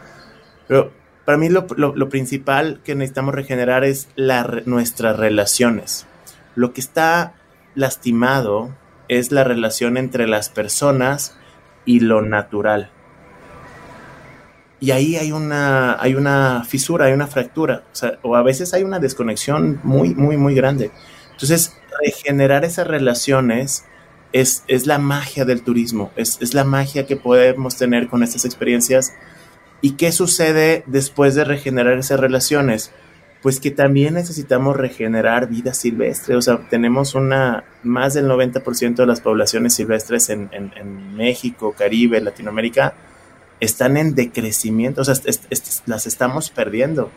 Pero 0.67 0.91
para 1.23 1.37
mí 1.37 1.47
lo, 1.49 2.09
principal 2.09 2.81
que 2.83 2.95
necesitamos 2.95 3.33
regenerar 3.33 3.85
es 3.85 4.09
nuestras 4.65 5.17
relaciones. 5.17 6.05
Lo 6.55 6.73
que 6.73 6.81
está 6.81 7.33
lastimado 7.75 8.73
es 9.07 9.31
la 9.31 9.43
relación 9.43 9.97
entre 9.97 10.27
las 10.27 10.49
personas 10.49 11.37
y 11.85 11.99
lo 11.99 12.21
natural. 12.21 12.89
Y 14.79 14.91
ahí 14.91 15.15
hay 15.15 15.31
una, 15.31 15.99
hay 16.01 16.15
una 16.15 16.63
fisura, 16.67 17.05
hay 17.05 17.13
una 17.13 17.27
fractura, 17.27 17.83
o, 18.21 18.35
a 18.35 18.43
veces 18.43 18.73
hay 18.73 18.83
una 18.83 18.99
desconexión 18.99 19.79
muy, 19.83 20.13
muy, 20.13 20.37
muy 20.37 20.53
grande. 20.53 20.91
Entonces, 21.31 21.77
regenerar 22.03 22.65
esas 22.65 22.87
relaciones 22.87 23.85
es, 24.33 24.63
es 24.67 24.85
la 24.85 24.99
magia 24.99 25.45
del 25.45 25.63
turismo, 25.63 26.11
es, 26.15 26.37
es, 26.41 26.53
la 26.53 26.65
magia 26.65 27.05
que 27.05 27.15
podemos 27.15 27.77
tener 27.77 28.09
con 28.09 28.21
estas 28.21 28.45
experiencias. 28.45 29.13
¿Y 29.81 29.91
qué 29.91 30.11
sucede 30.11 30.83
después 30.87 31.35
de 31.35 31.45
regenerar 31.45 31.97
esas 31.97 32.19
relaciones? 32.19 32.91
Pues 33.45 33.59
que 33.59 33.69
también 33.69 34.15
necesitamos 34.15 34.75
regenerar 34.75 35.47
vida 35.47 35.75
silvestre. 35.75 36.35
O 36.35 36.41
sea, 36.41 36.67
tenemos 36.67 37.13
una, 37.13 37.63
más 37.83 38.15
del 38.15 38.27
90% 38.27 38.95
de 38.95 39.05
las 39.05 39.21
poblaciones 39.21 39.75
silvestres 39.75 40.31
en, 40.31 40.49
México, 41.15 41.75
Caribe, 41.77 42.19
Latinoamérica, 42.21 42.95
están 43.59 43.97
en 43.97 44.15
decrecimiento, 44.15 45.01
o 45.01 45.05
sea, 45.05 45.13
las 45.85 46.07
estamos 46.07 46.49
perdiendo. 46.49 47.11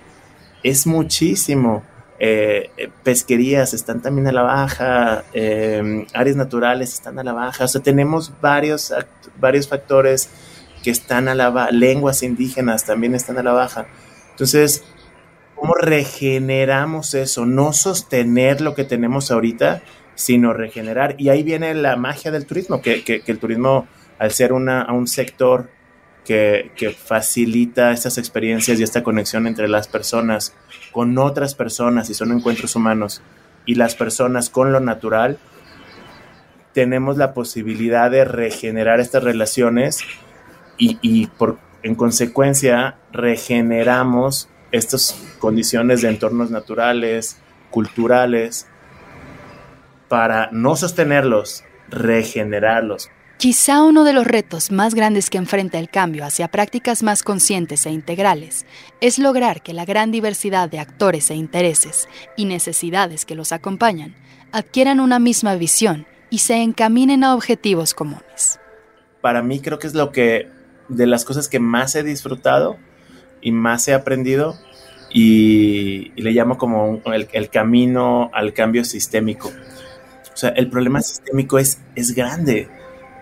Es 0.62 0.86
muchísimo. 0.86 1.82
Eh, 2.18 2.72
eh, 2.76 2.90
pesquerías 3.02 3.72
están 3.72 4.02
también 4.02 4.26
a 4.26 4.32
la 4.32 4.42
baja, 4.42 5.24
eh, 5.32 6.04
áreas 6.12 6.36
naturales 6.36 6.92
están 6.92 7.18
a 7.18 7.24
la 7.24 7.32
baja, 7.32 7.64
o 7.64 7.68
sea, 7.68 7.80
tenemos 7.80 8.34
varios, 8.42 8.92
varios 9.40 9.66
factores 9.66 10.28
que 10.84 10.90
están 10.90 11.28
a 11.28 11.34
la 11.34 11.48
baja, 11.48 11.70
lenguas 11.70 12.22
indígenas 12.22 12.84
también 12.84 13.14
están 13.14 13.38
a 13.38 13.42
la 13.42 13.52
baja. 13.52 13.86
Entonces, 14.32 14.84
cómo 15.58 15.74
regeneramos 15.74 17.14
eso, 17.14 17.46
no 17.46 17.72
sostener 17.72 18.60
lo 18.60 18.74
que 18.74 18.84
tenemos 18.84 19.30
ahorita, 19.30 19.82
sino 20.14 20.52
regenerar. 20.52 21.16
Y 21.18 21.30
ahí 21.30 21.42
viene 21.42 21.74
la 21.74 21.96
magia 21.96 22.30
del 22.30 22.46
turismo, 22.46 22.80
que, 22.80 23.22
el 23.26 23.38
turismo, 23.38 23.86
al 24.18 24.30
ser 24.30 24.52
un 24.52 25.06
sector 25.06 25.70
que, 26.24 26.70
que, 26.76 26.90
facilita 26.90 27.92
estas 27.92 28.18
experiencias 28.18 28.78
y 28.78 28.82
esta 28.82 29.02
conexión 29.02 29.46
entre 29.46 29.68
las 29.68 29.88
personas 29.88 30.54
con 30.92 31.16
otras 31.18 31.54
personas, 31.54 32.08
y 32.10 32.14
son 32.14 32.32
encuentros 32.32 32.76
humanos, 32.76 33.22
y 33.66 33.74
las 33.74 33.94
personas 33.94 34.50
con 34.50 34.72
lo 34.72 34.80
natural, 34.80 35.38
tenemos 36.72 37.16
la 37.16 37.34
posibilidad 37.34 38.10
de 38.10 38.24
regenerar 38.24 39.00
estas 39.00 39.24
relaciones 39.24 39.98
y, 40.76 40.98
y 41.02 41.26
por, 41.26 41.58
en 41.82 41.94
consecuencia 41.94 42.96
regeneramos 43.12 44.48
estas 44.72 45.20
condiciones 45.38 46.02
de 46.02 46.08
entornos 46.08 46.50
naturales, 46.50 47.38
culturales, 47.70 48.66
para 50.08 50.48
no 50.52 50.76
sostenerlos, 50.76 51.64
regenerarlos. 51.88 53.10
Quizá 53.38 53.82
uno 53.84 54.02
de 54.02 54.12
los 54.12 54.26
retos 54.26 54.72
más 54.72 54.96
grandes 54.96 55.30
que 55.30 55.38
enfrenta 55.38 55.78
el 55.78 55.88
cambio 55.88 56.24
hacia 56.24 56.48
prácticas 56.48 57.04
más 57.04 57.22
conscientes 57.22 57.86
e 57.86 57.90
integrales 57.92 58.66
es 59.00 59.20
lograr 59.20 59.62
que 59.62 59.72
la 59.72 59.84
gran 59.84 60.10
diversidad 60.10 60.68
de 60.68 60.80
actores 60.80 61.30
e 61.30 61.36
intereses 61.36 62.08
y 62.36 62.46
necesidades 62.46 63.24
que 63.24 63.36
los 63.36 63.52
acompañan 63.52 64.16
adquieran 64.50 64.98
una 64.98 65.20
misma 65.20 65.54
visión 65.54 66.06
y 66.30 66.38
se 66.38 66.56
encaminen 66.56 67.22
a 67.22 67.34
objetivos 67.34 67.94
comunes. 67.94 68.58
Para 69.20 69.40
mí 69.40 69.60
creo 69.60 69.78
que 69.78 69.86
es 69.86 69.94
lo 69.94 70.10
que 70.10 70.48
de 70.88 71.06
las 71.06 71.24
cosas 71.24 71.48
que 71.48 71.60
más 71.60 71.94
he 71.94 72.02
disfrutado 72.02 72.76
y 73.40 73.52
más 73.52 73.88
he 73.88 73.94
aprendido 73.94 74.56
y, 75.10 76.12
le 76.20 76.32
llamo 76.32 76.58
como 76.58 77.00
el, 77.06 77.50
camino 77.50 78.30
al 78.32 78.52
cambio 78.52 78.84
sistémico. 78.84 79.48
O 79.48 80.36
sea, 80.36 80.50
el 80.50 80.68
problema 80.68 81.00
sistémico 81.00 81.58
es, 81.58 81.80
es 81.94 82.14
grande 82.14 82.68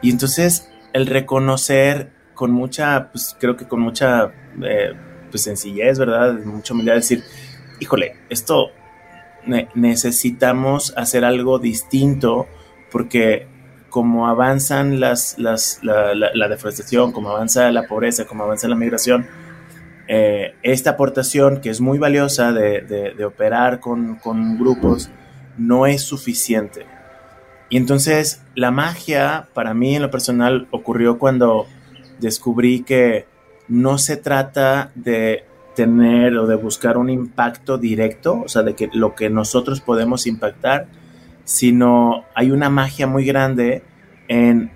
y 0.03 0.11
entonces 0.11 0.69
el 0.93 1.07
reconocer 1.07 2.11
con 2.35 2.51
mucha, 2.51 3.11
pues 3.13 3.37
creo 3.39 3.57
que 3.57 3.67
con 3.67 3.81
mucha 3.81 4.33
eh, 4.63 4.93
pues 5.31 5.43
sencillez, 5.43 5.99
¿verdad? 5.99 6.35
Mucha 6.45 6.75
humildad 6.75 6.95
decir, 6.95 7.23
híjole, 7.81 8.17
esto 8.29 8.71
necesitamos 9.75 10.93
hacer 10.97 11.25
algo 11.25 11.59
distinto 11.59 12.47
porque 12.91 13.47
como 13.91 14.29
avanzan 14.29 15.01
las, 15.01 15.39
las 15.39 15.81
la, 15.83 16.49
deforestación, 16.49 17.13
como 17.13 17.31
avanza 17.31 17.71
la 17.71 17.87
pobreza, 17.87 18.27
como 18.27 18.45
avanza 18.45 18.69
la 18.69 18.77
migración, 18.77 19.27
eh, 20.09 20.55
esta 20.63 20.91
aportación 20.91 21.61
que 21.61 21.71
es 21.71 21.81
muy 21.81 21.99
valiosa 21.99 22.53
de, 22.53 22.83
de, 22.83 23.25
operar 23.25 23.81
con, 23.81 24.17
con, 24.17 24.59
grupos 24.59 25.11
no 25.59 25.87
es 25.87 26.03
suficiente. 26.03 26.87
Y 27.69 27.77
entonces 27.77 28.43
la 28.55 28.71
magia 28.71 29.49
para 29.53 29.75
mí 29.75 29.97
en 29.97 30.03
lo 30.03 30.11
personal 30.11 30.69
ocurrió 30.71 31.19
cuando 31.19 31.67
descubrí 32.21 32.83
que 32.83 33.27
no 33.69 33.99
se 33.99 34.17
trata 34.17 34.93
de 34.95 35.45
tener 35.75 36.37
o 36.39 36.47
de 36.47 36.57
buscar 36.57 36.97
un 36.97 37.11
impacto 37.11 37.77
directo, 37.77 38.43
o 38.45 38.49
sea, 38.49 38.63
de 38.63 38.75
que 38.75 38.89
lo 38.93 39.15
que 39.15 39.29
nosotros 39.29 39.81
podemos 39.81 40.27
impactar, 40.27 40.87
sino 41.45 42.25
hay 42.35 42.51
una 42.51 42.71
magia 42.71 43.07
muy 43.07 43.25
grande 43.25 43.83
en 44.29 44.71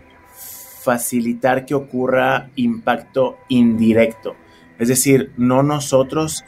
facilitar 0.82 1.66
que 1.66 1.74
ocurra 1.74 2.50
impacto 2.56 3.38
indirecto. 3.48 4.34
Es 4.80 4.88
decir, 4.88 5.30
no 5.36 5.62
nosotros, 5.62 6.44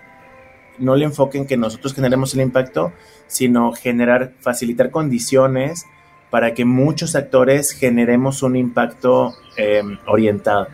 no 0.79 0.97
le 0.97 1.05
enfoquen 1.05 1.47
que 1.47 1.59
nosotros 1.59 1.95
generemos 1.95 2.33
el 2.35 2.41
impacto, 2.41 2.93
sino 3.27 3.73
generar, 3.73 4.33
facilitar 4.41 4.91
condiciones 4.91 5.85
para 6.31 6.55
que 6.55 6.65
muchos 6.65 7.15
actores 7.15 7.73
generemos 7.73 8.43
un 8.43 8.57
impacto 8.57 9.35
em, 9.59 9.99
orientado. 10.07 10.69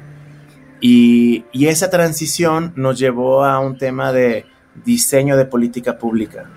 Y, 0.81 1.45
y, 1.51 1.67
esa 1.67 1.91
transición 1.91 2.73
nos 2.77 2.97
llevó 2.97 3.45
a 3.45 3.59
un 3.59 3.77
tema 3.77 4.13
de 4.13 4.47
diseño 4.85 5.37
de 5.37 5.45
política 5.45 5.99
pública. 5.99 6.49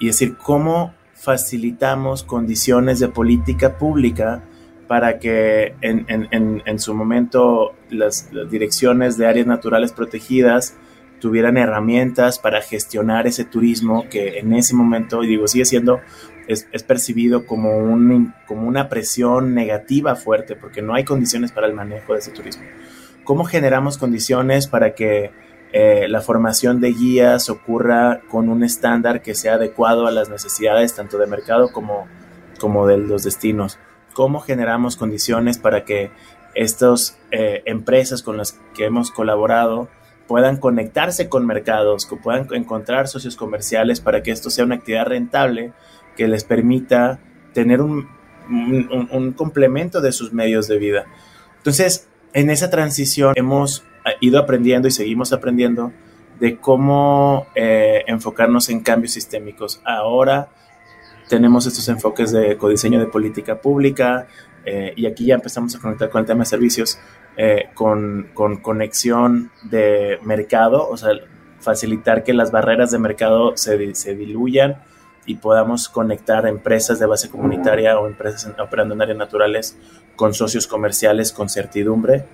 Y 0.00 0.06
decir, 0.06 0.38
cómo 0.38 0.94
facilitamos 1.14 2.22
condiciones 2.22 3.00
de 3.00 3.08
política 3.08 3.76
pública 3.76 4.42
para 4.88 5.18
que 5.18 5.74
en, 5.82 6.78
su 6.78 6.94
momento 6.94 7.74
las, 7.90 8.30
direcciones 8.50 9.18
de 9.18 9.26
áreas 9.26 9.46
naturales 9.46 9.92
protegidas 9.92 10.74
tuvieran 11.20 11.58
herramientas 11.58 12.38
para 12.38 12.62
gestionar 12.62 13.26
ese 13.26 13.44
turismo 13.44 14.08
que 14.08 14.38
en 14.38 14.54
ese 14.54 14.74
momento, 14.74 15.22
y 15.22 15.28
digo, 15.28 15.46
sigue 15.46 15.66
siendo, 15.66 16.00
es, 16.46 16.64
percibido 16.84 17.44
como, 17.44 17.76
un, 17.76 18.34
como 18.46 18.66
una 18.66 18.88
presión 18.88 19.54
negativa 19.54 20.16
fuerte, 20.16 20.56
porque 20.56 20.80
no 20.80 20.94
hay 20.94 21.04
condiciones 21.04 21.52
para 21.52 21.66
el 21.66 21.74
manejo 21.74 22.14
de 22.14 22.20
ese 22.20 22.30
turismo. 22.30 22.64
¿Cómo 23.24 23.44
generamos 23.44 23.98
condiciones 23.98 24.68
para 24.68 24.94
que 24.94 25.32
eh, 25.72 26.06
la 26.08 26.22
formación 26.22 26.80
de 26.80 26.92
guías 26.92 27.50
ocurra 27.50 28.22
con 28.30 28.48
un 28.48 28.64
estándar 28.64 29.20
que 29.20 29.34
sea 29.34 29.54
adecuado 29.54 30.06
a 30.06 30.12
las 30.12 30.30
necesidades 30.30 30.94
tanto 30.94 31.18
de 31.18 31.26
mercado 31.26 31.70
como, 31.72 32.06
como 32.58 32.86
de 32.86 32.96
los 32.96 33.24
destinos? 33.24 33.78
Cómo 34.18 34.40
generamos 34.40 34.96
condiciones 34.96 35.58
para 35.58 35.84
que 35.84 36.10
estas 36.56 37.16
eh, 37.30 37.62
empresas 37.66 38.24
con 38.24 38.36
las 38.36 38.58
que 38.74 38.84
hemos 38.84 39.12
colaborado 39.12 39.88
puedan 40.26 40.56
conectarse 40.56 41.28
con 41.28 41.46
mercados, 41.46 42.04
que 42.04 42.16
puedan 42.16 42.48
encontrar 42.50 43.06
socios 43.06 43.36
comerciales 43.36 44.00
para 44.00 44.24
que 44.24 44.32
esto 44.32 44.50
sea 44.50 44.64
una 44.64 44.74
actividad 44.74 45.06
rentable 45.06 45.72
que 46.16 46.26
les 46.26 46.42
permita 46.42 47.20
tener 47.54 47.80
un, 47.80 48.08
complemento 49.36 50.00
de 50.00 50.10
sus 50.10 50.32
medios 50.32 50.66
de 50.66 50.78
vida. 50.78 51.06
Entonces, 51.58 52.08
en 52.32 52.50
esa 52.50 52.70
transición 52.70 53.34
hemos 53.36 53.84
eh, 54.04 54.16
ido 54.20 54.40
aprendiendo 54.40 54.88
y 54.88 54.90
seguimos 54.90 55.32
aprendiendo 55.32 55.92
de 56.40 56.56
cómo 56.56 57.46
eh, 57.54 58.02
enfocarnos 58.08 58.68
en 58.68 58.80
cambios 58.80 59.12
sistémicos. 59.12 59.80
Ahora 59.84 60.48
tenemos 61.28 61.66
estos 61.66 61.88
enfoques 61.88 62.32
de 62.32 62.56
codiseño 62.56 62.98
de 62.98 63.06
política 63.06 63.60
pública 63.60 64.26
eh, 64.64 64.92
y 64.96 65.06
aquí 65.06 65.26
ya 65.26 65.34
empezamos 65.34 65.74
a 65.74 65.78
conectar 65.78 66.10
con 66.10 66.20
el 66.20 66.26
tema 66.26 66.40
de 66.40 66.46
servicios, 66.46 66.98
eh, 67.36 67.68
con, 67.74 68.30
conexión 68.62 69.50
de 69.62 70.18
mercado, 70.22 70.88
o 70.88 70.96
sea, 70.96 71.10
facilitar 71.60 72.24
que 72.24 72.32
las 72.34 72.50
barreras 72.50 72.90
de 72.90 72.98
mercado 72.98 73.56
se, 73.56 73.94
se 73.94 74.14
diluyan 74.14 74.82
y 75.26 75.36
podamos 75.36 75.88
conectar 75.88 76.46
empresas 76.46 76.98
de 76.98 77.06
base 77.06 77.28
comunitaria 77.28 77.98
o 77.98 78.06
empresas 78.06 78.50
operando 78.58 78.94
en 78.94 79.02
áreas 79.02 79.18
naturales 79.18 79.76
con 80.16 80.34
socios 80.34 80.66
comerciales 80.66 81.32
con 81.32 81.48
certidumbre. 81.48 82.24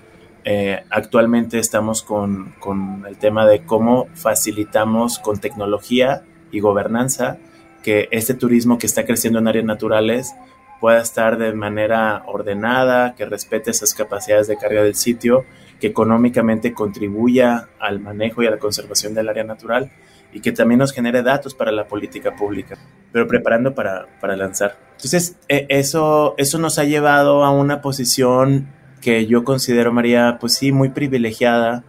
Eh, 0.45 0.83
actualmente 0.89 1.59
estamos 1.59 2.03
con, 2.03 2.53
con 2.59 3.03
el 3.07 3.17
tema 3.17 3.45
de 3.45 3.65
cómo 3.65 4.07
facilitamos 4.13 5.19
con 5.19 5.39
tecnología 5.39 6.23
y 6.51 6.59
gobernanza 6.59 7.37
que 7.85 8.07
este 8.09 8.33
turismo 8.33 8.79
que 8.79 8.87
está 8.87 9.05
creciendo 9.05 9.37
en 9.37 9.47
áreas 9.47 9.63
naturales 9.63 10.33
pueda 10.81 10.99
estar 10.99 11.37
de 11.37 11.53
manera 11.53 12.23
ordenada, 12.25 13.13
que 13.13 13.25
respete 13.25 13.69
esas 13.69 13.93
capacidades 13.93 14.47
de 14.47 14.57
carga 14.57 14.81
del 14.81 14.95
sitio, 14.95 15.45
que 15.79 15.85
económicamente 15.85 16.73
contribuya 16.73 17.69
al 17.79 17.99
manejo 17.99 18.41
y 18.41 18.47
a 18.47 18.49
la 18.49 18.57
conservación 18.57 19.13
del 19.13 19.29
área 19.29 19.43
natural 19.43 19.91
y 20.33 20.39
que 20.41 20.51
también 20.51 20.79
nos 20.79 20.93
genere 20.93 21.21
datos 21.21 21.53
para 21.53 21.71
la 21.71 21.87
política 21.87 22.35
pública, 22.35 22.75
pero 23.11 23.27
preparando 23.27 23.75
para, 23.75 24.07
para 24.19 24.35
lanzar. 24.35 24.79
Entonces, 24.93 25.37
e, 25.47 25.67
eso, 25.69 26.33
eso 26.39 26.57
nos 26.57 26.79
ha 26.79 26.85
llevado 26.85 27.45
a 27.45 27.51
una 27.51 27.81
posición 27.81 28.67
que 28.99 29.27
yo 29.27 29.43
considero, 29.43 29.93
María, 29.93 30.37
pues 30.41 30.55
sí, 30.55 30.71
muy 30.71 30.89
privilegiada, 30.89 31.83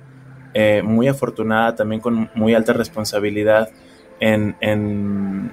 eh, 0.53 0.83
muy 0.85 1.09
afortunada, 1.09 1.75
también 1.75 2.03
con 2.03 2.31
muy 2.35 2.55
alta 2.55 2.75
responsabilidad 2.75 3.71
en, 4.21 4.57
en 4.61 5.51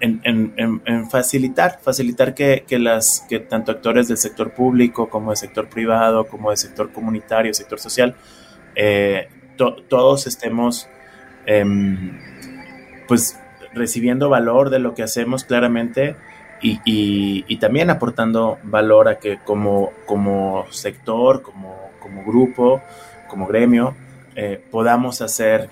en, 0.00 1.10
facilitar, 1.10 1.78
facilitar 1.80 2.34
que, 2.34 2.64
las, 2.78 3.24
que 3.28 3.40
tanto 3.40 3.72
actores 3.72 4.08
del 4.08 4.16
sector 4.16 4.52
público 4.52 5.08
como 5.08 5.30
del 5.30 5.36
sector 5.36 5.68
privado, 5.68 6.26
como 6.26 6.50
del 6.50 6.58
sector 6.58 6.92
comunitario, 6.92 7.52
sector 7.54 7.78
social, 7.78 8.16
eh, 8.74 9.28
todos 9.88 10.26
estemos 10.26 10.88
em, 11.46 12.18
pues 13.06 13.38
recibiendo 13.74 14.28
valor 14.28 14.70
de 14.70 14.78
lo 14.78 14.94
que 14.94 15.02
hacemos 15.02 15.44
claramente 15.44 16.16
y, 16.62 17.56
también 17.56 17.90
aportando 17.90 18.58
valor 18.62 19.08
a 19.08 19.18
que 19.18 19.38
como, 19.38 19.92
como 20.06 20.66
sector, 20.70 21.42
como, 21.42 21.90
como 22.00 22.24
grupo, 22.24 22.82
como 23.28 23.46
gremio, 23.46 23.94
eh, 24.34 24.62
podamos 24.70 25.20
hacer 25.22 25.68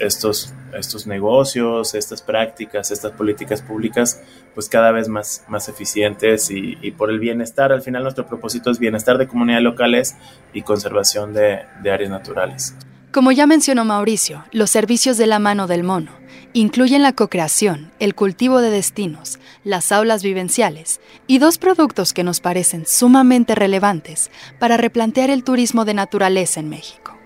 estos, 0.00 0.54
estos 0.72 1.06
negocios, 1.06 1.94
estas 1.94 2.22
prácticas, 2.22 2.90
estas 2.90 3.12
políticas 3.12 3.62
públicas, 3.62 4.22
pues 4.54 4.68
cada 4.68 4.92
vez 4.92 5.08
más, 5.08 5.44
más 5.48 5.68
eficientes 5.68 6.50
y, 6.50 6.90
por 6.92 7.10
el 7.10 7.18
bienestar. 7.18 7.72
Al 7.72 7.82
final 7.82 8.02
nuestro 8.02 8.26
propósito 8.26 8.70
es 8.70 8.78
bienestar 8.78 9.18
de 9.18 9.26
comunidades 9.26 9.64
locales 9.64 10.16
y 10.52 10.62
conservación 10.62 11.34
de, 11.34 11.60
de 11.82 11.90
áreas 11.90 12.10
naturales. 12.10 12.74
Como 13.12 13.32
ya 13.32 13.46
mencionó 13.46 13.84
Mauricio, 13.84 14.44
los 14.52 14.70
servicios 14.70 15.16
de 15.16 15.26
la 15.26 15.38
mano 15.38 15.66
del 15.66 15.84
mono 15.84 16.12
incluyen 16.52 17.02
la 17.02 17.12
co-creación, 17.12 17.90
el 17.98 18.14
cultivo 18.14 18.60
de 18.60 18.70
destinos, 18.70 19.38
las 19.62 19.92
aulas 19.92 20.22
vivenciales 20.22 21.00
y 21.26 21.38
dos 21.38 21.58
productos 21.58 22.14
que 22.14 22.24
nos 22.24 22.40
parecen 22.40 22.86
sumamente 22.86 23.54
relevantes 23.54 24.30
para 24.58 24.76
replantear 24.76 25.28
el 25.28 25.44
turismo 25.44 25.84
de 25.84 25.94
naturaleza 25.94 26.60
en 26.60 26.70
México, 26.70 27.16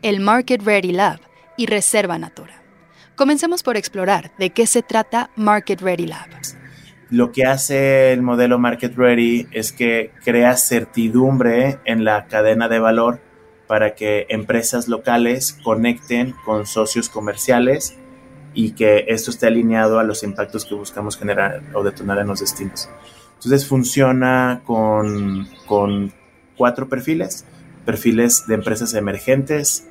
el 0.00 0.20
Market 0.20 0.62
Ready 0.62 0.92
Lab 0.92 1.20
y 1.58 1.66
Reserva 1.66 2.18
Natura. 2.18 2.62
Comencemos 3.16 3.62
por 3.62 3.76
explorar 3.76 4.30
de 4.38 4.50
qué 4.50 4.66
se 4.66 4.82
trata 4.82 5.28
Market 5.36 5.82
Ready 5.82 6.06
Lab. 6.06 6.28
Lo 7.10 7.32
que 7.32 7.44
hace 7.44 8.12
el 8.12 8.22
modelo 8.22 8.58
Market 8.58 8.96
Ready 8.96 9.48
es 9.50 9.72
que 9.72 10.12
crea 10.24 10.56
certidumbre 10.56 11.78
en 11.84 12.04
la 12.04 12.26
cadena 12.26 12.68
de 12.68 12.78
valor 12.78 13.20
para 13.66 13.94
que 13.94 14.26
empresas 14.28 14.88
locales 14.88 15.58
conecten 15.64 16.34
con 16.44 16.66
socios 16.66 17.08
comerciales 17.08 17.96
y 18.54 18.72
que 18.72 19.06
esto 19.08 19.30
esté 19.30 19.46
alineado 19.46 19.98
a 19.98 20.04
los 20.04 20.22
impactos 20.22 20.64
que 20.64 20.74
buscamos 20.74 21.16
generar 21.16 21.62
o 21.74 21.82
detonar 21.82 22.18
en 22.18 22.28
los 22.28 22.40
destinos. 22.40 22.88
Entonces 23.34 23.66
funciona 23.66 24.62
con, 24.64 25.48
con 25.66 26.12
cuatro 26.56 26.88
perfiles, 26.88 27.44
perfiles 27.84 28.46
de 28.46 28.54
empresas 28.54 28.94
emergentes, 28.94 29.88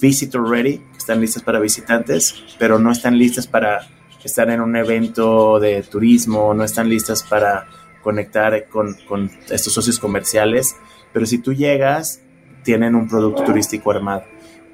visitor 0.00 0.48
ready, 0.48 0.78
que 0.78 0.98
están 0.98 1.20
listas 1.20 1.42
para 1.42 1.58
visitantes, 1.60 2.34
pero 2.58 2.78
no 2.78 2.92
están 2.92 3.18
listas 3.18 3.46
para 3.46 3.88
estar 4.26 4.50
en 4.50 4.60
un 4.60 4.76
evento 4.76 5.58
de 5.60 5.82
turismo, 5.82 6.52
no 6.52 6.64
están 6.64 6.88
listas 6.88 7.22
para 7.22 7.66
conectar 8.02 8.68
con, 8.68 8.94
con 9.08 9.30
estos 9.50 9.72
socios 9.72 9.98
comerciales, 9.98 10.76
pero 11.12 11.26
si 11.26 11.38
tú 11.38 11.52
llegas 11.52 12.20
tienen 12.66 12.96
un 12.96 13.08
producto 13.08 13.44
turístico 13.44 13.92
armado. 13.92 14.24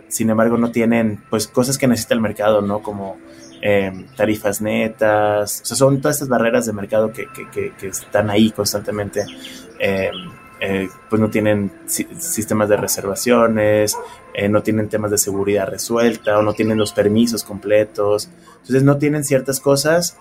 Sin 0.08 0.30
embargo, 0.30 0.56
no 0.56 0.70
tienen 0.70 1.22
pues 1.28 1.46
cosas 1.46 1.76
que 1.76 1.86
necesita 1.86 2.14
el 2.14 2.20
mercado, 2.20 2.62
¿no? 2.62 2.82
Como 2.82 3.18
em, 3.60 4.06
tarifas 4.16 4.62
netas, 4.62 5.60
o 5.60 5.64
sea, 5.66 5.76
son 5.76 6.00
todas 6.00 6.16
estas 6.16 6.28
barreras 6.28 6.64
de 6.66 6.72
mercado 6.72 7.12
que, 7.12 7.26
que, 7.28 7.72
que, 7.78 7.86
están 7.86 8.30
ahí 8.30 8.50
constantemente. 8.50 9.24
Em, 9.78 10.30
eh, 10.64 10.88
pues 11.10 11.20
no 11.20 11.28
tienen 11.28 11.72
sistemas 11.86 12.68
de 12.68 12.76
reservaciones, 12.76 13.96
eh, 14.32 14.48
no 14.48 14.62
tienen 14.62 14.88
temas 14.88 15.10
de 15.10 15.18
seguridad 15.18 15.66
resuelta 15.66 16.38
o 16.38 16.42
no 16.42 16.54
tienen 16.54 16.78
los 16.78 16.92
permisos 16.92 17.42
completos. 17.42 18.30
Entonces 18.60 18.84
no 18.84 18.96
tienen 18.96 19.24
ciertas 19.24 19.58
cosas 19.58 20.16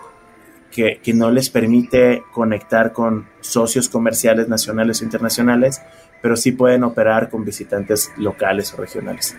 que, 0.72 1.00
que, 1.04 1.14
no 1.14 1.30
les 1.30 1.50
permite 1.50 2.24
conectar 2.32 2.92
con 2.92 3.28
socios 3.42 3.88
comerciales 3.88 4.48
nacionales 4.48 5.02
o 5.02 5.04
internacionales 5.04 5.82
pero 6.22 6.36
sí 6.36 6.52
pueden 6.52 6.84
operar 6.84 7.30
con 7.30 7.44
visitantes 7.44 8.12
locales 8.18 8.74
o 8.74 8.78
regionales. 8.78 9.36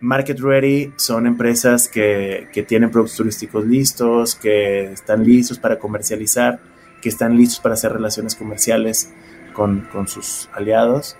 Market 0.00 0.38
Ready 0.38 0.92
son 0.96 1.26
empresas 1.26 1.88
que, 1.88 2.48
que, 2.52 2.62
tienen 2.62 2.90
productos 2.90 3.16
turísticos 3.16 3.64
listos, 3.64 4.34
que 4.34 4.92
están 4.92 5.24
listos 5.24 5.58
para 5.58 5.78
comercializar, 5.78 6.60
que 7.00 7.08
están 7.08 7.36
listos 7.36 7.60
para 7.60 7.74
hacer 7.74 7.92
relaciones 7.92 8.34
comerciales 8.34 9.10
con, 9.58 9.88
con 9.92 10.06
sus 10.06 10.48
aliados 10.54 11.16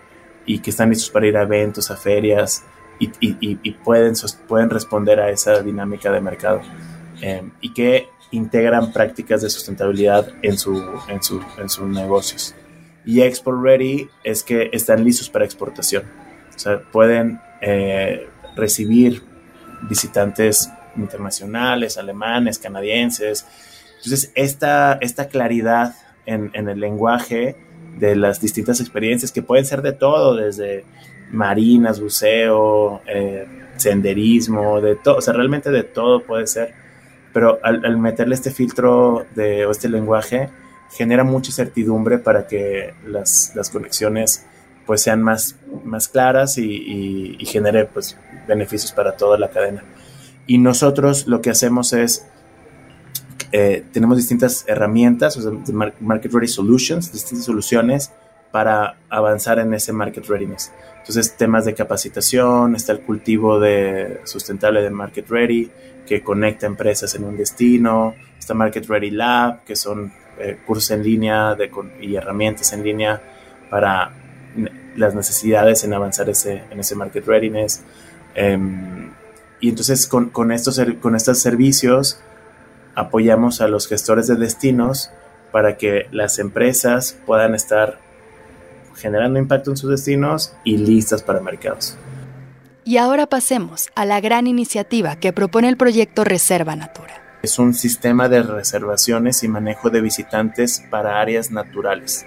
y 0.47 0.61
que 0.61 0.71
están 0.71 0.91
listos 0.91 1.11
para 1.11 1.27
ir 1.27 1.37
a 1.37 1.43
eventos, 1.43 1.91
a 1.91 1.97
ferias 1.97 2.65
y, 3.01 3.09
y, 3.19 3.59
y 3.63 3.71
pueden, 3.73 4.15
pueden 4.47 4.71
responder 4.71 5.19
a 5.19 5.29
esa 5.31 5.61
dinámica 5.61 6.13
de 6.13 6.21
mercado 6.21 6.61
eh, 7.21 7.43
y 7.61 7.73
que 7.75 8.09
integran 8.31 8.93
prácticas 8.93 9.43
de 9.43 9.51
sustentabilidad 9.51 10.29
en, 10.43 10.57
su, 10.57 10.81
en, 11.09 11.21
su, 11.21 11.43
en 11.59 11.69
sus 11.69 11.89
negocios 11.89 12.55
y 13.05 13.23
export 13.23 13.61
ready 13.61 14.09
es 14.23 14.45
que 14.45 14.69
están 14.73 15.03
listos 15.03 15.31
para 15.31 15.45
exportación. 15.45 16.05
O 16.55 16.59
sea, 16.59 16.79
pueden 16.93 17.41
eh, 17.61 18.29
recibir 18.55 19.23
visitantes 19.89 20.71
internacionales, 20.95 21.97
alemanes, 21.97 22.59
canadienses. 22.59 23.47
Entonces, 23.97 24.31
esta, 24.35 24.99
esta 25.01 25.29
claridad 25.29 25.95
en, 26.27 26.51
en, 26.53 26.69
el 26.69 26.81
lenguaje 26.81 27.57
de 27.99 28.17
las 28.17 28.41
distintas 28.41 28.81
experiencias, 28.81 29.33
que 29.33 29.43
pueden 29.43 29.65
ser 29.65 29.83
de 29.83 29.93
todo, 29.93 30.37
desde 30.37 30.85
marinas, 31.31 32.01
buceo, 32.01 33.03
eh, 33.07 33.47
senderismo, 33.77 34.81
de 34.81 34.97
todo, 34.97 35.17
o 35.17 35.21
sea, 35.21 35.35
realmente 35.35 35.71
de 35.71 35.85
todo 35.85 36.23
puede 36.23 36.47
ser, 36.47 36.75
pero 37.33 37.59
al, 37.63 37.99
meterle 37.99 38.35
este 38.35 38.51
filtro 38.51 39.27
de, 39.35 39.67
o 39.67 39.71
este 39.71 39.89
lenguaje, 39.89 40.49
genera 40.91 41.23
mucha 41.23 41.53
certidumbre 41.53 42.19
para 42.19 42.47
que 42.47 42.95
las, 43.07 43.53
las 43.55 43.71
conexiones 43.71 44.47
pues 44.87 45.03
sean 45.03 45.23
más, 45.23 45.57
más 45.85 46.09
claras 46.09 46.57
y, 46.57 47.37
y, 47.39 47.45
genere 47.45 47.85
pues 47.85 48.17
beneficios 48.47 48.91
para 48.93 49.19
toda 49.19 49.37
la 49.39 49.51
cadena. 49.51 49.85
Y 50.47 50.57
nosotros 50.57 51.27
lo 51.27 51.43
que 51.43 51.51
hacemos 51.51 51.93
es, 51.93 52.27
eh, 53.53 53.85
tenemos 53.93 54.17
distintas 54.17 54.65
herramientas, 54.67 55.37
o 55.37 55.43
sea, 55.43 55.53
Market 56.01 56.33
Ready 56.33 56.49
Solutions, 56.49 57.13
distintas 57.13 57.45
soluciones 57.47 58.11
para 58.51 58.97
avanzar 59.09 59.59
en 59.59 59.75
ese 59.75 59.93
Market 59.93 60.27
Readiness. 60.27 60.73
Entonces, 60.99 61.37
temas 61.37 61.65
de 61.65 61.75
capacitación, 61.75 62.77
está 62.77 62.93
el 62.93 63.01
cultivo 63.01 63.59
de 63.61 64.21
sustentable 64.25 64.83
de 64.83 64.91
Market 64.91 65.29
Ready, 65.29 65.71
que 66.07 66.23
conecta 66.23 66.67
empresas 66.67 67.15
en 67.15 67.25
un 67.25 67.37
destino, 67.37 68.15
está 68.39 68.55
Market 68.55 68.87
Ready 68.87 69.11
Lab, 69.11 69.65
que 69.65 69.77
son 69.77 70.13
eh, 70.39 70.59
cursos 70.67 70.91
en 70.93 71.03
línea 71.03 71.55
de, 71.55 71.71
y 72.01 72.17
herramientas 72.17 72.73
en 72.73 72.83
línea 72.83 73.21
para 73.71 74.13
las 74.97 75.15
necesidades 75.15 75.85
en 75.85 75.95
avanzar 75.95 76.29
ese, 76.29 76.63
en 76.71 76.81
ese 76.81 76.95
market 76.95 77.27
readiness. 77.27 77.83
Em, 78.35 79.11
y 79.61 79.69
entonces 79.69 80.07
con, 80.07 80.31
con, 80.31 80.53
estos, 80.53 80.81
con 81.01 81.17
estos 81.17 81.39
servicios 81.41 82.21
apoyamos 82.99 83.61
a 83.61 83.69
los 83.69 83.87
gestores 83.87 84.27
de 84.27 84.35
destinos 84.35 85.11
para 85.53 85.77
que 85.77 86.09
las 86.11 86.41
empresas 86.41 87.17
puedan 87.27 87.55
estar 87.55 88.01
generando 88.97 89.39
impacto 89.39 89.71
en 89.71 89.77
sus 89.77 89.91
destinos 89.91 90.53
y 90.65 90.79
listas 90.79 91.23
para 91.23 91.41
mercados. 91.41 91.97
Y 92.85 92.97
ahora 92.97 93.27
pasemos 93.27 93.89
a 93.95 94.05
la 94.05 94.21
gran 94.21 94.49
iniciativa 94.49 95.15
que 95.15 95.33
propone 95.33 95.69
el 95.69 95.77
proyecto 95.77 96.25
Reserva 96.25 96.75
Natura. 96.75 97.23
Es 97.43 97.61
un 97.61 97.73
sistema 97.73 98.29
de 98.29 98.43
reservaciones 98.43 99.45
y 99.45 99.49
manejo 99.49 99.91
de 99.91 100.01
visitantes 100.01 100.83
para 100.91 101.21
áreas 101.21 101.53
naturales, 101.53 102.27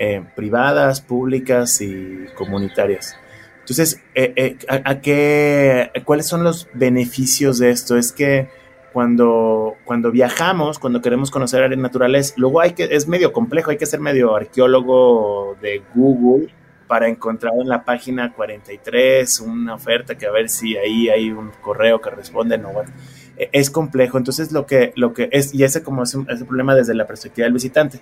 eh, 0.00 0.24
privadas, 0.34 1.00
públicas 1.00 1.80
y 1.80 2.26
comunitarias. 2.36 3.16
Entonces, 3.60 4.00
eh, 4.16 4.32
eh, 4.34 4.56
¿a, 4.68 5.00
qué, 5.00 5.92
¿cuáles 6.04 6.26
son 6.26 6.42
los 6.42 6.66
beneficios 6.74 7.60
de 7.60 7.70
esto? 7.70 7.96
Es 7.96 8.10
que 8.10 8.48
cuando, 8.92 9.74
cuando 9.84 10.10
viajamos, 10.10 10.78
cuando 10.78 11.00
queremos 11.00 11.30
conocer 11.30 11.62
áreas 11.62 11.80
naturales, 11.80 12.34
luego 12.36 12.60
hay 12.60 12.72
que, 12.72 12.84
es 12.90 13.08
medio 13.08 13.32
complejo, 13.32 13.70
hay 13.70 13.76
que 13.78 13.86
ser 13.86 14.00
medio 14.00 14.34
arqueólogo 14.34 15.56
de 15.60 15.82
Google 15.94 16.48
para 16.86 17.08
encontrar 17.08 17.54
en 17.58 17.68
la 17.68 17.84
página 17.84 18.32
43 18.34 19.40
una 19.40 19.74
oferta 19.74 20.16
que 20.16 20.26
a 20.26 20.30
ver 20.30 20.48
si 20.48 20.76
ahí 20.76 21.08
hay 21.08 21.30
un 21.30 21.50
correo 21.62 22.00
que 22.00 22.10
responde, 22.10 22.58
no, 22.58 22.70
bueno 22.70 22.92
e-, 23.36 23.50
es 23.52 23.70
complejo. 23.70 24.18
Entonces, 24.18 24.52
lo 24.52 24.66
que, 24.66 24.92
lo 24.96 25.14
que 25.14 25.28
es, 25.32 25.54
y 25.54 25.64
ese 25.64 25.82
como 25.82 26.02
es 26.02 26.14
un, 26.14 26.26
problema 26.26 26.74
desde 26.74 26.94
la 26.94 27.06
perspectiva 27.06 27.44
del 27.44 27.54
visitante. 27.54 28.00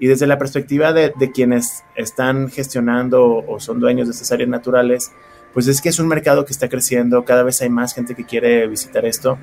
Y 0.00 0.06
desde 0.06 0.28
la 0.28 0.38
perspectiva 0.38 0.92
de, 0.92 1.12
quienes 1.34 1.82
están 1.96 2.50
gestionando 2.50 3.44
o 3.44 3.58
son 3.58 3.80
dueños 3.80 4.06
de 4.06 4.12
estas 4.12 4.30
áreas 4.30 4.48
naturales, 4.48 5.10
pues 5.52 5.66
es 5.66 5.80
que 5.80 5.88
es 5.88 5.98
un 5.98 6.06
mercado 6.06 6.44
que 6.44 6.52
está 6.52 6.68
creciendo, 6.68 7.24
cada 7.24 7.42
vez 7.42 7.60
hay 7.62 7.68
más 7.68 7.94
gente 7.94 8.14
que 8.14 8.24
quiere 8.24 8.68
visitar 8.68 9.04
esto, 9.04 9.38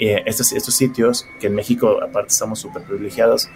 eh, 0.00 0.22
estos, 0.26 0.52
estos 0.52 0.74
sitios, 0.74 1.26
que 1.38 1.46
en 1.46 1.54
México 1.54 2.02
aparte 2.02 2.32
estamos 2.32 2.58
súper 2.58 2.82
privilegiados, 2.82 3.48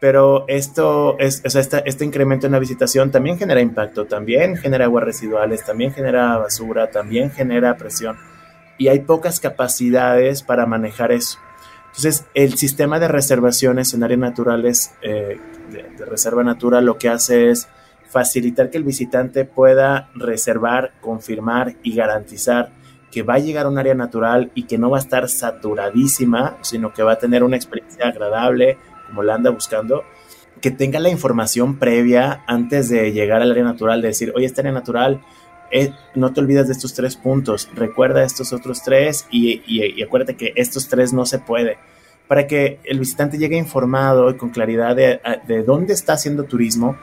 pero 0.00 0.44
esto 0.48 1.16
es, 1.18 1.42
o 1.44 1.50
sea, 1.50 1.62
este 1.84 2.04
incremento 2.04 2.46
en 2.46 2.52
la 2.52 2.58
visitación 2.58 3.10
también 3.10 3.38
genera 3.38 3.60
impacto, 3.60 4.06
también 4.06 4.56
genera 4.56 4.86
aguas 4.86 5.04
residuales, 5.04 5.64
también 5.64 5.92
genera 5.92 6.36
basura, 6.38 6.90
también 6.90 7.30
genera 7.30 7.76
presión 7.76 8.16
y 8.78 8.88
hay 8.88 9.00
pocas 9.00 9.40
capacidades 9.40 10.42
para 10.42 10.64
manejar 10.64 11.12
eso. 11.12 11.38
Entonces, 11.88 12.24
el 12.34 12.54
sistema 12.54 13.00
de 13.00 13.08
reservaciones 13.08 13.92
en 13.92 14.04
áreas 14.04 14.20
naturales 14.20 14.92
eh, 15.02 15.38
de, 15.70 16.04
reserva 16.06 16.44
natural 16.44 16.86
lo 16.86 16.96
que 16.96 17.08
hace 17.08 17.50
es 17.50 17.68
facilitar 18.08 18.70
que 18.70 18.78
el 18.78 18.84
visitante 18.84 19.44
pueda 19.44 20.08
reservar, 20.14 20.92
confirmar 21.00 21.74
y 21.82 21.94
garantizar 21.94 22.70
que 23.10 23.22
va 23.22 23.34
a 23.34 23.38
llegar 23.38 23.66
a 23.66 23.68
un 23.68 23.78
área 23.78 23.94
natural 23.94 24.50
y 24.54 24.64
que 24.64 24.78
no 24.78 24.90
va 24.90 24.98
a 24.98 25.00
estar 25.00 25.28
saturadísima, 25.28 26.58
sino 26.62 26.92
que 26.92 27.02
va 27.02 27.12
a 27.12 27.18
tener 27.18 27.42
una 27.42 27.56
experiencia 27.56 28.06
agradable, 28.06 28.78
como 29.06 29.22
la 29.22 29.34
anda 29.34 29.50
buscando, 29.50 30.04
que 30.60 30.70
tenga 30.70 30.98
la 30.98 31.08
información 31.08 31.78
previa 31.78 32.42
antes 32.46 32.88
de 32.88 33.12
llegar 33.12 33.42
al 33.42 33.50
área 33.50 33.64
natural, 33.64 34.02
de 34.02 34.08
decir, 34.08 34.32
oye, 34.34 34.46
esta 34.46 34.60
área 34.60 34.72
natural 34.72 35.20
eh, 35.70 35.92
no 36.14 36.32
te 36.32 36.40
olvides 36.40 36.66
de 36.66 36.72
estos 36.72 36.94
tres 36.94 37.16
puntos, 37.16 37.68
recuerda 37.74 38.24
estos 38.24 38.52
otros 38.52 38.82
tres 38.82 39.26
y, 39.30 40.02
acuérdate 40.02 40.36
que 40.36 40.52
estos 40.56 40.88
tres 40.88 41.12
no 41.12 41.26
se 41.26 41.38
puede, 41.38 41.78
para 42.26 42.46
que 42.46 42.80
el 42.84 42.98
visitante 42.98 43.38
llegue 43.38 43.56
informado 43.56 44.30
y 44.30 44.36
con 44.36 44.50
claridad 44.50 44.96
de, 44.96 45.62
dónde 45.64 45.92
está 45.92 46.14
haciendo 46.14 46.44
turismo 46.44 46.96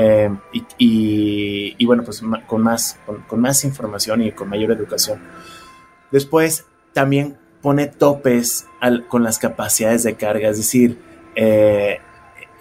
eh, 0.00 0.30
y, 0.78 1.84
bueno, 1.84 2.04
pues 2.04 2.22
con 2.46 2.62
más, 2.62 3.00
con, 3.26 3.40
más 3.40 3.64
información 3.64 4.22
y 4.22 4.30
con 4.30 4.48
mayor 4.48 4.70
educación. 4.70 5.18
Después 6.12 6.66
también 6.92 7.36
pone 7.62 7.88
topes 7.88 8.66
con 9.08 9.24
las 9.24 9.40
capacidades 9.40 10.04
de 10.04 10.14
carga, 10.14 10.50
es 10.50 10.56
decir, 10.56 11.00
eh, 11.34 11.98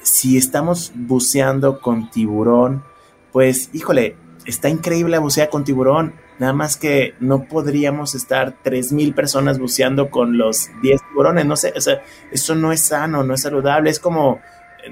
si 0.02 0.36
estamos 0.38 0.92
buceando 0.96 1.80
con 1.80 2.10
tiburón, 2.10 2.84
pues 3.32 3.70
híjole, 3.72 4.16
está 4.46 4.70
increíble 4.70 5.20
bucear 5.20 5.50
con 5.50 5.64
tiburón, 5.64 6.16
nada 6.40 6.54
más 6.54 6.76
que 6.76 7.14
no 7.20 7.44
podríamos 7.44 8.16
estar 8.16 8.56
3.000 8.64 9.14
personas 9.14 9.60
buceando 9.60 10.10
con 10.10 10.40
los 10.40 10.70
10 10.82 11.02
tiburones, 11.10 11.46
no 11.46 11.56
sé, 11.56 11.72
o 11.76 11.82
sea, 11.82 12.02
eso 12.32 12.56
no 12.56 12.72
es 12.72 12.82
sano, 12.82 13.24
no 13.24 13.36
es 13.36 13.42
saludable, 13.42 13.92
es 13.92 14.00
como, 14.00 14.40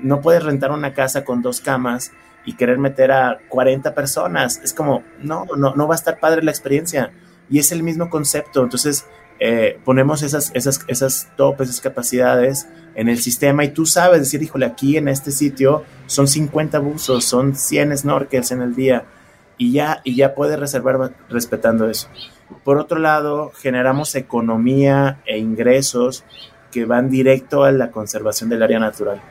no 0.03 0.21
puedes 0.21 0.43
rentar 0.43 0.71
una 0.71 0.93
casa 0.93 1.23
con 1.23 1.41
dos 1.41 1.59
camas 1.59 2.11
y 2.45 2.55
querer 2.55 2.77
meter 2.77 3.11
a 3.11 3.39
40 3.49 3.93
personas, 3.93 4.61
es 4.63 4.73
como, 4.73 5.03
no, 5.21 5.45
no, 5.57 5.75
no 5.75 5.87
va 5.87 5.95
a 5.95 5.97
estar 5.97 6.19
padre 6.19 6.43
la 6.43 6.51
experiencia. 6.51 7.11
Y 7.49 7.59
es 7.59 7.71
el 7.71 7.83
mismo 7.83 8.09
concepto, 8.09 8.63
entonces 8.63 9.05
eh, 9.39 9.79
ponemos 9.83 10.23
esas, 10.23 10.51
esas, 10.53 10.81
esas 10.87 11.29
topes, 11.35 11.69
esas 11.69 11.81
capacidades 11.81 12.67
en 12.95 13.09
el 13.09 13.19
sistema 13.19 13.65
y 13.65 13.69
tú 13.69 13.85
sabes 13.85 14.21
decir, 14.21 14.41
híjole, 14.41 14.65
aquí 14.65 14.95
en 14.95 15.09
este 15.09 15.31
sitio 15.31 15.83
son 16.05 16.27
50 16.27 16.79
buzos, 16.79 17.25
son 17.25 17.55
100 17.55 17.97
snorkels 17.97 18.51
en 18.51 18.61
el 18.61 18.75
día 18.75 19.03
y 19.57 19.73
ya, 19.73 20.01
y 20.05 20.15
ya 20.15 20.35
puedes 20.35 20.57
reservar 20.57 21.13
respetando 21.29 21.89
eso. 21.89 22.07
Por 22.63 22.77
otro 22.77 22.99
lado, 22.99 23.51
generamos 23.55 24.15
economía 24.15 25.21
e 25.25 25.37
ingresos 25.37 26.23
que 26.71 26.85
van 26.85 27.09
directo 27.09 27.63
a 27.63 27.71
la 27.71 27.91
conservación 27.91 28.49
del 28.49 28.63
área 28.63 28.79
natural. 28.79 29.21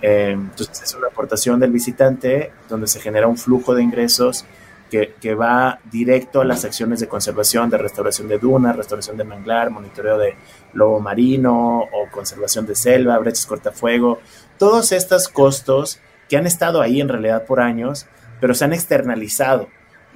Eh, 0.00 0.30
entonces 0.32 0.82
es 0.82 0.94
una 0.94 1.08
aportación 1.08 1.58
del 1.58 1.72
visitante 1.72 2.52
donde 2.68 2.86
se 2.86 3.00
genera 3.00 3.26
un 3.26 3.36
flujo 3.36 3.74
de 3.74 3.82
ingresos 3.82 4.44
que, 4.90 5.34
va 5.34 5.80
directo 5.90 6.40
a 6.40 6.44
las 6.44 6.64
acciones 6.64 7.00
de 7.00 7.08
conservación, 7.08 7.68
de 7.68 7.78
restauración 7.78 8.26
de 8.28 8.38
dunas, 8.38 8.74
restauración 8.76 9.16
de 9.16 9.24
manglar, 9.24 9.70
monitoreo 9.70 10.18
de 10.18 10.34
lobo 10.72 11.00
marino 11.00 11.80
o 11.80 12.10
conservación 12.10 12.66
de 12.66 12.74
selva, 12.74 13.18
brechas 13.18 13.46
cortafuego, 13.46 14.20
todos 14.58 14.92
estos 14.92 15.28
costos 15.28 16.00
que 16.28 16.36
han 16.36 16.46
estado 16.46 16.80
ahí 16.80 17.00
en 17.00 17.08
realidad 17.08 17.44
por 17.44 17.60
años, 17.60 18.06
pero 18.40 18.54
se 18.54 18.64
han 18.64 18.72
externalizado. 18.72 19.68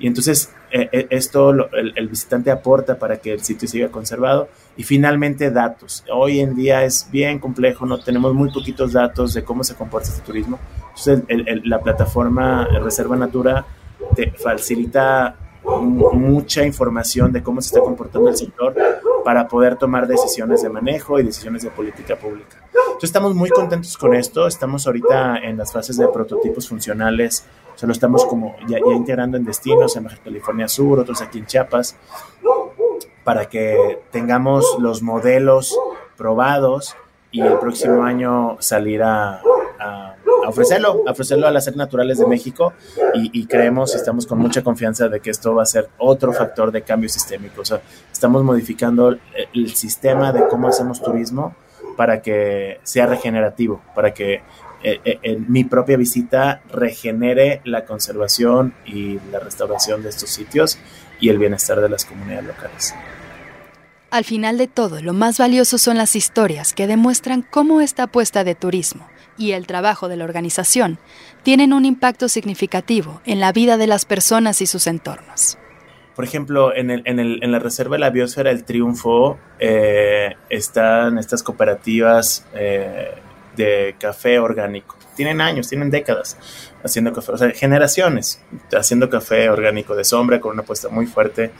Y 0.02 0.08
entonces 0.08 0.52
eh, 0.72 0.88
eh, 0.90 1.06
esto 1.10 1.50
el, 1.50 1.92
el, 1.94 2.08
visitante 2.08 2.50
aporta 2.50 2.98
para 2.98 3.18
que 3.18 3.32
el 3.32 3.40
sitio 3.40 3.68
siga 3.68 3.88
conservado. 3.88 4.48
Y 4.76 4.82
finalmente 4.82 5.52
datos. 5.52 6.04
Hoy 6.12 6.40
en 6.40 6.56
día 6.56 6.84
es 6.84 7.08
bien 7.12 7.38
complejo, 7.38 7.86
no 7.86 8.00
tenemos 8.00 8.34
muy 8.34 8.52
poquitos 8.52 8.92
datos 8.92 9.32
de 9.32 9.44
cómo 9.44 9.62
se 9.62 9.76
comporta 9.76 10.08
este 10.08 10.22
turismo. 10.22 10.58
Entonces 10.88 11.22
la 11.64 11.80
plataforma 11.80 12.66
Reserva 12.82 13.16
Natura 13.16 13.64
te 14.16 14.32
facilita 14.32 15.36
mucha 15.64 16.64
información 16.64 17.32
de 17.32 17.42
cómo 17.42 17.60
se 17.60 17.68
está 17.68 17.80
comportando 17.80 18.28
el 18.28 18.36
sector 18.36 18.74
para 19.24 19.46
poder 19.46 19.76
tomar 19.76 20.08
decisiones 20.08 20.62
de 20.62 20.68
manejo 20.68 21.20
y 21.20 21.22
decisiones 21.22 21.62
de 21.62 21.70
política 21.70 22.16
pública. 22.16 22.56
Entonces 22.74 23.04
estamos 23.04 23.34
muy 23.34 23.50
contentos 23.50 23.96
con 23.96 24.14
esto, 24.14 24.46
estamos 24.46 24.86
ahorita 24.86 25.38
en 25.38 25.56
las 25.56 25.72
fases 25.72 25.96
de 25.96 26.08
prototipos 26.08 26.68
funcionales, 26.68 27.44
o 27.74 27.78
sea, 27.78 27.86
lo 27.86 27.92
estamos 27.92 28.24
como 28.26 28.56
ya, 28.68 28.78
integrando 28.78 29.36
en 29.36 29.44
destinos 29.44 29.96
en 29.96 30.04
Baja 30.04 30.18
California 30.22 30.68
Sur, 30.68 31.00
otros 31.00 31.20
aquí 31.22 31.38
en 31.38 31.46
Chiapas, 31.46 31.96
para 33.24 33.46
que 33.46 34.00
tengamos 34.10 34.76
los 34.78 35.02
modelos 35.02 35.78
probados 36.16 36.96
y 37.30 37.40
el 37.40 37.58
próximo 37.58 38.02
año 38.04 38.56
salir 38.60 39.02
a, 39.02 39.40
a 39.78 40.16
ofrecerlo, 40.48 41.02
ofrecerlo 41.06 41.46
a 41.46 41.50
las 41.50 41.64
seres 41.64 41.76
naturales 41.76 42.18
de 42.18 42.26
México 42.26 42.72
y, 43.14 43.46
creemos 43.46 43.94
y 43.94 43.96
estamos 43.96 44.26
con 44.26 44.38
mucha 44.38 44.62
confianza 44.62 45.08
de 45.08 45.20
que 45.20 45.30
esto 45.30 45.54
va 45.54 45.62
a 45.62 45.66
ser 45.66 45.88
otro 45.98 46.32
factor 46.32 46.72
de 46.72 46.82
cambio 46.82 47.08
sistémico. 47.08 47.62
O 47.62 47.64
sea, 47.64 47.80
estamos 48.12 48.42
modificando 48.42 49.16
el, 49.52 49.74
sistema 49.74 50.32
de 50.32 50.46
cómo 50.48 50.68
hacemos 50.68 51.00
turismo 51.00 51.54
para 51.96 52.22
que 52.22 52.80
sea 52.82 53.06
regenerativo, 53.06 53.80
para 53.94 54.12
que 54.12 54.42
eh, 54.82 55.00
eh, 55.04 55.18
en 55.22 55.50
mi 55.50 55.64
propia 55.64 55.96
visita 55.96 56.62
regenere 56.70 57.60
la 57.64 57.84
conservación 57.84 58.74
y 58.84 59.18
la 59.30 59.40
restauración 59.40 60.02
de 60.02 60.08
estos 60.08 60.30
sitios 60.30 60.78
y 61.20 61.28
el 61.28 61.38
bienestar 61.38 61.80
de 61.80 61.88
las 61.88 62.04
comunidades 62.04 62.46
locales. 62.46 62.94
Al 64.10 64.24
final 64.24 64.58
de 64.58 64.66
todo, 64.66 65.00
lo 65.00 65.14
más 65.14 65.38
valioso 65.38 65.78
son 65.78 65.96
las 65.96 66.16
historias 66.16 66.74
que 66.74 66.86
demuestran 66.86 67.42
cómo 67.42 67.80
esta 67.80 68.04
apuesta 68.04 68.44
de 68.44 68.54
turismo 68.54 69.06
y 69.38 69.52
el 69.52 69.66
trabajo 69.66 70.08
de 70.08 70.16
la 70.16 70.24
organización 70.24 70.98
tienen 71.42 71.72
un 71.72 71.84
impacto 71.84 72.28
significativo 72.28 73.22
en 73.24 73.40
la 73.40 73.52
vida 73.52 73.76
de 73.76 73.86
las 73.86 74.04
personas 74.04 74.60
y 74.60 74.66
sus 74.66 74.86
entornos. 74.86 75.58
Por 76.14 76.24
ejemplo, 76.26 76.74
en, 76.74 76.90
el, 76.90 77.02
en, 77.06 77.18
el, 77.18 77.42
en 77.42 77.52
la 77.52 77.58
Reserva 77.58 77.96
de 77.96 78.00
la 78.00 78.10
Biosfera 78.10 78.50
El 78.50 78.64
Triunfo 78.64 79.38
eh, 79.58 80.36
están 80.50 81.16
estas 81.16 81.42
cooperativas 81.42 82.46
eh, 82.54 83.14
de 83.56 83.94
café 83.98 84.38
orgánico. 84.38 84.96
Tienen 85.14 85.40
años, 85.40 85.68
tienen 85.68 85.90
décadas 85.90 86.38
haciendo 86.82 87.12
café, 87.12 87.32
o 87.32 87.36
sea, 87.36 87.50
generaciones 87.50 88.42
haciendo 88.72 89.10
café 89.10 89.50
orgánico 89.50 89.94
de 89.94 90.04
sombra 90.04 90.40
con 90.40 90.52
una 90.52 90.62
apuesta 90.62 90.88
muy 90.88 91.06
fuerte. 91.06 91.50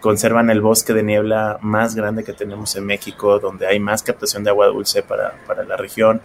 Conservan 0.00 0.48
el 0.48 0.60
bosque 0.60 0.94
de 0.94 1.02
niebla 1.02 1.58
más 1.60 1.94
grande 1.94 2.24
que 2.24 2.32
tenemos 2.32 2.74
en 2.76 2.86
México, 2.86 3.38
donde 3.38 3.66
hay 3.66 3.78
más 3.80 4.02
captación 4.02 4.44
de 4.44 4.50
agua 4.50 4.68
dulce 4.68 5.02
para, 5.02 5.34
para 5.46 5.64
la 5.64 5.76
región 5.76 6.22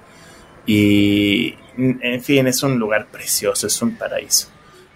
y, 0.65 1.55
en 1.77 2.21
fin, 2.21 2.47
es 2.47 2.63
un 2.63 2.79
lugar 2.79 3.07
precioso, 3.11 3.67
es 3.67 3.81
un 3.81 3.95
paraíso. 3.95 4.49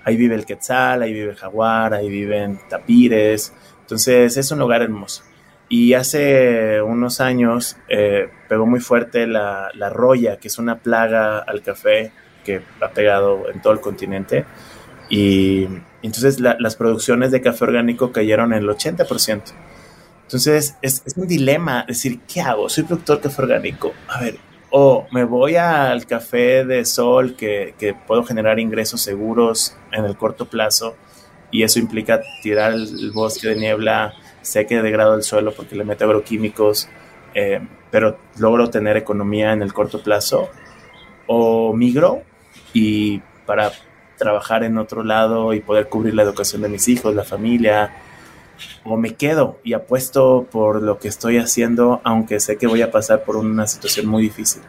Ahí 0.03 0.17
vive 0.17 0.35
el 0.35 0.45
quetzal, 0.45 1.03
ahí 1.03 1.13
vive 1.13 1.31
el 1.31 1.35
jaguar, 1.35 1.93
ahí 1.93 2.09
viven 2.09 2.59
tapires. 2.69 3.53
Entonces 3.81 4.35
es 4.37 4.51
un 4.51 4.59
lugar 4.59 4.81
hermoso. 4.81 5.23
Y 5.69 5.93
hace 5.93 6.81
unos 6.81 7.21
años 7.21 7.77
eh, 7.87 8.29
pegó 8.47 8.65
muy 8.65 8.79
fuerte 8.79 9.27
la, 9.27 9.69
la, 9.75 9.89
roya, 9.89 10.37
que 10.37 10.47
es 10.47 10.57
una 10.57 10.79
plaga 10.79 11.39
al 11.39 11.61
café 11.61 12.11
que 12.43 12.61
ha 12.81 12.89
pegado 12.89 13.49
en 13.53 13.61
todo 13.61 13.73
el 13.73 13.79
continente. 13.79 14.45
Y 15.09 15.67
entonces 16.01 16.39
las 16.39 16.75
producciones 16.75 17.31
de 17.31 17.41
café 17.41 17.65
orgánico 17.65 18.11
cayeron 18.11 18.53
en 18.53 18.63
el 18.63 18.69
80%. 18.69 19.41
Entonces 20.23 20.75
es, 20.81 21.03
es 21.05 21.17
un 21.17 21.27
dilema 21.27 21.85
decir, 21.87 22.19
¿qué 22.31 22.41
hago? 22.41 22.69
Soy 22.69 22.83
productor 22.83 23.17
de 23.17 23.23
café 23.23 23.41
orgánico. 23.43 23.93
A 24.07 24.21
ver, 24.21 24.37
o 24.71 25.07
me 25.11 25.23
voy 25.23 25.55
al 25.55 26.05
café 26.05 26.63
de 26.65 26.85
sol 26.85 27.35
que, 27.35 27.95
puedo 28.07 28.23
generar 28.23 28.59
ingresos 28.59 29.01
seguros 29.01 29.75
en 29.91 30.05
el 30.05 30.15
corto 30.15 30.45
plazo 30.45 30.95
y 31.51 31.63
eso 31.63 31.79
implica 31.79 32.21
tirar 32.43 32.73
el, 32.73 33.11
bosque 33.11 33.49
de 33.49 33.55
niebla, 33.55 34.13
sé 34.49 34.65
que 34.65 34.81
degrado 34.81 35.15
el 35.15 35.23
suelo 35.23 35.53
porque 35.53 35.75
le 35.75 35.83
meto 35.83 36.05
agroquímicos, 36.05 36.89
eh, 37.33 37.61
pero 37.91 38.17
logro 38.37 38.69
tener 38.69 38.97
economía 38.97 39.53
en 39.53 39.61
el 39.61 39.73
corto 39.73 40.01
plazo 40.01 40.49
o 41.27 41.73
migro 41.73 42.23
y 42.73 43.19
para 43.45 43.71
trabajar 44.17 44.63
en 44.63 44.77
otro 44.77 45.03
lado 45.03 45.53
y 45.53 45.59
poder 45.59 45.87
cubrir 45.87 46.13
la 46.13 46.23
educación 46.23 46.61
de 46.61 46.69
mis 46.69 46.87
hijos, 46.87 47.15
la 47.15 47.23
familia, 47.23 47.91
o 48.83 48.97
me 48.97 49.15
quedo 49.15 49.59
y 49.63 49.73
apuesto 49.73 50.47
por 50.51 50.81
lo 50.81 50.99
que 50.99 51.07
estoy 51.07 51.37
haciendo, 51.37 52.01
aunque 52.03 52.39
sé 52.39 52.57
que 52.57 52.67
voy 52.67 52.81
a 52.81 52.91
pasar 52.91 53.23
por 53.23 53.37
una 53.37 53.67
situación 53.67 54.07
muy 54.07 54.23
difícil. 54.23 54.61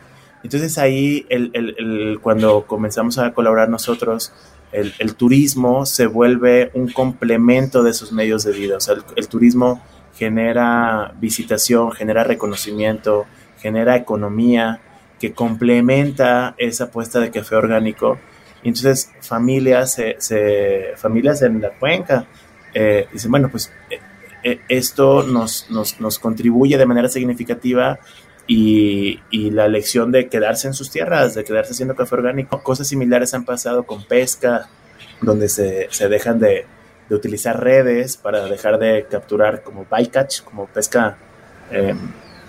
Entonces 0.42 0.78
ahí, 0.78 1.26
el, 1.28 2.18
cuando 2.22 2.66
comenzamos 2.66 3.18
a 3.18 3.32
colaborar 3.32 3.68
nosotros, 3.68 4.32
el, 4.72 5.14
turismo 5.14 5.84
se 5.84 6.06
vuelve 6.06 6.70
un 6.74 6.92
complemento 6.92 7.82
de 7.82 7.90
esos 7.90 8.12
medios 8.12 8.44
de 8.44 8.52
vida. 8.52 8.76
O 8.76 8.80
sea, 8.80 8.94
el, 9.16 9.28
turismo 9.28 9.82
genera 10.14 11.12
visitación, 11.20 11.92
genera 11.92 12.24
reconocimiento, 12.24 13.26
genera 13.58 13.96
economía 13.96 14.80
que 15.18 15.32
complementa 15.32 16.54
esa 16.56 16.84
apuesta 16.84 17.20
de 17.20 17.30
café 17.30 17.56
orgánico. 17.56 18.18
Y 18.62 18.68
entonces 18.68 19.10
familias, 19.20 19.94
se, 20.18 20.92
familias 20.96 21.42
en 21.42 21.60
la 21.60 21.70
cuenca 21.70 22.26
eh, 22.72 23.08
dicen, 23.12 23.30
bueno, 23.30 23.48
pues 23.50 23.72
eh, 23.90 23.98
eh, 24.42 24.60
esto 24.68 25.22
nos, 25.22 25.70
nos, 25.70 26.18
contribuye 26.18 26.78
de 26.78 26.86
manera 26.86 27.08
significativa 27.08 27.98
y, 28.52 29.50
la 29.50 29.66
elección 29.66 30.10
de 30.10 30.28
quedarse 30.28 30.66
en 30.66 30.74
sus 30.74 30.90
tierras, 30.90 31.34
de 31.34 31.44
quedarse 31.44 31.72
haciendo 31.72 31.94
café 31.94 32.16
orgánico. 32.16 32.62
Cosas 32.64 32.88
similares 32.88 33.32
han 33.32 33.44
pasado 33.44 33.84
con 33.84 34.04
pesca, 34.04 34.68
donde 35.22 35.48
se, 35.48 35.88
dejan 36.08 36.40
de, 36.40 36.66
utilizar 37.10 37.62
redes 37.62 38.16
para 38.16 38.46
dejar 38.46 38.78
de 38.78 39.06
capturar 39.08 39.62
como 39.62 39.86
bycatch, 39.88 40.42
como 40.42 40.66
pesca 40.66 41.16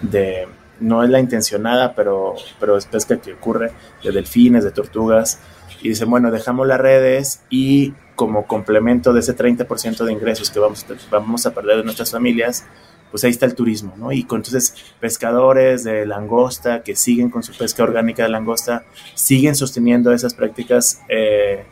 de 0.02 0.48
no 0.80 1.04
es 1.04 1.10
la 1.12 1.20
intencionada, 1.20 1.94
pero, 1.94 2.34
pero 2.60 2.78
es 2.78 2.88
pesca 2.88 3.18
que 3.18 3.34
ocurre 3.34 3.72
de 4.04 4.12
delfines, 4.12 4.64
de 4.64 4.72
tortugas. 4.72 5.40
Y 5.84 5.90
dicen, 5.90 6.10
bueno, 6.10 6.32
dejamos 6.32 6.68
las 6.68 6.80
redes 6.80 7.44
y 7.50 7.94
como 8.16 8.48
complemento 8.48 9.14
de 9.14 9.20
ese 9.20 9.36
30% 9.36 10.04
de 10.04 10.12
ingresos 10.12 10.50
que 10.50 10.60
vamos, 10.60 10.86
vamos 11.12 11.46
a 11.46 11.54
perder 11.54 11.78
de 11.78 11.84
nuestras 11.84 12.12
familias, 12.12 12.66
pues 13.12 13.24
ahí 13.24 13.30
está 13.30 13.46
el 13.46 13.54
turismo, 13.54 13.94
¿no? 13.98 14.12
Y 14.12 14.24
con, 14.24 14.40
entonces 14.40 14.74
pescadores 15.00 15.84
de 15.84 16.06
langosta 16.08 16.82
que 16.82 16.96
siguen 16.96 17.30
con 17.30 17.44
su 17.44 17.54
pesca 17.56 17.84
orgánica 17.84 18.24
de 18.24 18.30
langosta, 18.30 18.86
siguen 19.14 19.56
sosteniendo 19.56 20.12
esas 20.12 20.34
prácticas 20.34 21.02
eh, 21.10 21.66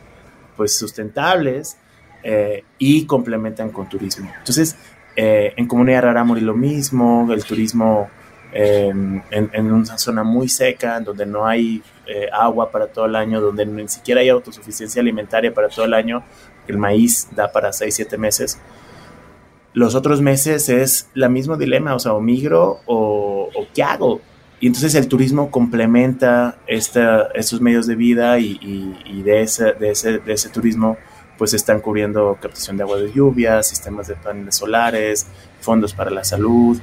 pues 0.55 0.77
sustentables 0.77 1.77
eh, 2.21 2.63
y 2.77 3.05
complementan 3.05 3.69
con 3.69 3.89
turismo. 3.89 4.29
Entonces, 4.37 4.75
Eh, 5.21 5.53
en 5.57 5.67
Comunidad 5.67 6.03
Rarámuri 6.03 6.39
lo 6.39 6.55
mismo, 6.55 7.27
el 7.33 7.43
turismo 7.43 8.09
em, 8.53 9.21
en, 9.29 9.71
una 9.71 9.97
zona 9.97 10.23
muy 10.23 10.47
seca, 10.47 10.97
donde 11.01 11.25
no 11.25 11.45
hay 11.45 11.83
eh, 12.07 12.29
agua 12.31 12.71
para 12.71 12.87
todo 12.87 13.05
el 13.05 13.17
año, 13.17 13.41
donde 13.41 13.65
ni 13.65 13.85
siquiera 13.89 14.21
hay 14.21 14.29
autosuficiencia 14.29 15.01
alimentaria 15.01 15.53
para 15.53 15.67
todo 15.67 15.83
el 15.83 15.93
año, 15.93 16.23
el 16.67 16.77
maíz 16.77 17.27
da 17.35 17.51
para 17.51 17.73
6, 17.73 17.93
7 17.93 18.17
meses. 18.17 18.57
Los 19.79 19.95
otros 19.95 20.19
meses 20.19 20.67
es 20.67 21.07
el 21.15 21.29
mismo 21.29 21.55
dilema, 21.55 21.95
o 21.95 21.99
sea, 21.99 22.11
o 22.11 22.19
migro 22.19 22.81
o, 22.85 23.49
qué 23.73 23.81
hago. 23.81 24.19
Y 24.59 24.67
entonces 24.67 24.93
el 24.93 25.07
turismo 25.07 25.49
complementa 25.51 26.57
estos 26.67 27.61
medios 27.61 27.87
de 27.87 27.95
vida 27.95 28.39
y, 28.39 29.21
de, 29.23 29.41
ese, 29.41 29.71
de, 29.71 29.91
ese, 29.91 30.17
de 30.17 30.33
ese 30.33 30.49
turismo 30.49 30.97
pues 31.37 31.53
están 31.53 31.79
cubriendo 31.79 32.37
captación 32.41 32.75
de 32.75 32.83
agua 32.83 32.97
de 32.97 33.13
lluvia, 33.13 33.63
sistemas 33.63 34.09
de 34.09 34.15
paneles 34.15 34.57
solares, 34.57 35.27
fondos 35.61 35.93
para 35.93 36.11
la 36.11 36.25
salud, 36.25 36.77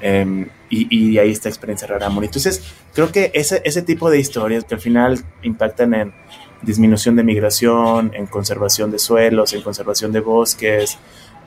em, 0.00 0.48
y, 0.68 0.88
y, 0.90 1.18
ahí 1.18 1.30
está 1.30 1.48
experiencia 1.48 1.86
Raramuri. 1.86 2.26
Entonces, 2.26 2.64
creo 2.92 3.12
que 3.12 3.30
ese, 3.32 3.62
ese 3.64 3.82
tipo 3.82 4.10
de 4.10 4.18
historias 4.18 4.64
que 4.64 4.74
al 4.74 4.80
final 4.80 5.20
impactan 5.44 5.94
en 5.94 6.12
disminución 6.62 7.14
de 7.14 7.22
migración, 7.22 8.10
en 8.12 8.26
conservación 8.26 8.90
de 8.90 8.98
suelos, 8.98 9.52
en 9.52 9.62
conservación 9.62 10.10
de 10.10 10.18
bosques, 10.18 10.98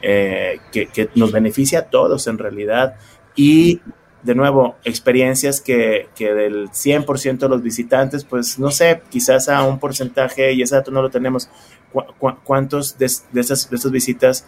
eh, 0.03 0.59
que, 0.71 0.87
que, 0.87 1.09
nos 1.15 1.31
beneficia 1.31 1.79
a 1.79 1.83
todos 1.83 2.27
en 2.27 2.37
realidad, 2.37 2.95
y 3.35 3.81
de 4.21 4.35
nuevo, 4.35 4.75
experiencias 4.83 5.59
que, 5.59 6.07
que 6.15 6.33
del 6.33 6.69
100% 6.69 7.37
de 7.37 7.49
los 7.49 7.61
visitantes, 7.61 8.23
pues 8.23 8.59
no 8.59 8.71
sé, 8.71 9.01
quizás 9.09 9.49
a 9.49 9.63
un 9.63 9.79
porcentaje, 9.79 10.53
y 10.53 10.61
ese 10.61 10.75
dato 10.75 10.91
no 10.91 11.01
lo 11.01 11.09
tenemos, 11.09 11.49
cuántos 12.43 12.97
de, 12.97 13.05
esas, 13.05 13.69
de 13.69 13.75
esas 13.75 13.91
visitas 13.91 14.45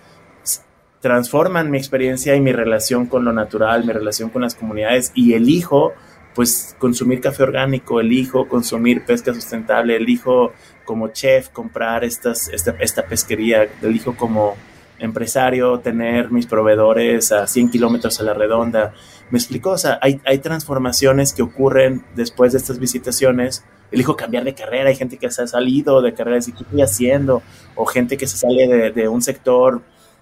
transforman 1.02 1.70
mi 1.70 1.78
experiencia 1.78 2.36
y 2.36 2.42
mi 2.42 2.52
relación 2.52 3.06
con 3.06 3.26
lo 3.26 3.32
natural, 3.32 3.86
mi 3.86 3.94
relación 3.94 4.30
con 4.30 4.42
las 4.42 4.56
comunidades 4.56 5.12
y 5.14 5.34
elijo 5.34 5.94
pues 6.34 6.76
consumir 6.80 7.22
café 7.22 7.44
orgánico, 7.44 8.02
elijo 8.02 8.48
consumir 8.48 9.06
pesca 9.06 9.34
sustentable, 9.34 9.96
elijo 9.96 10.52
como 10.84 11.10
chef 11.10 11.50
comprar 11.50 12.04
estas, 12.04 12.50
esta, 12.50 12.76
esta 12.80 13.06
pesquería, 13.06 13.68
elijo 13.82 14.18
como 14.18 14.56
empresario 15.00 15.80
tener 15.80 16.32
mis 16.32 16.46
proveedores 16.46 17.32
a 17.32 17.48
100 17.48 17.70
kilómetros 17.70 18.20
a 18.20 18.24
la 18.24 18.34
redonda. 18.34 18.94
Me 19.30 19.38
explico, 19.38 19.72
o 19.72 19.78
sea, 19.78 20.00
hay, 20.02 20.22
hay 20.26 20.40
transformaciones 20.40 21.34
que 21.34 21.42
ocurren 21.42 22.06
después 22.16 22.52
de 22.52 22.60
estas 22.60 22.80
visitaciones 22.80 23.64
elijo 23.92 24.16
cambiar 24.16 24.44
de 24.44 24.54
carrera, 24.54 24.90
hay 24.90 24.96
gente 24.96 25.18
que 25.18 25.30
se 25.32 25.44
ha 25.44 25.48
salido 25.48 26.02
de 26.02 26.14
carrera 26.14 26.40
y 26.40 26.52
¿qué 26.52 26.64
estoy 26.64 26.82
haciendo? 26.82 27.42
O 27.76 27.86
gente 27.86 28.18
que 28.18 28.28
se 28.28 28.38
sale 28.38 28.68
de, 28.68 28.92
de 28.92 29.08
un 29.08 29.22
sector 29.22 29.82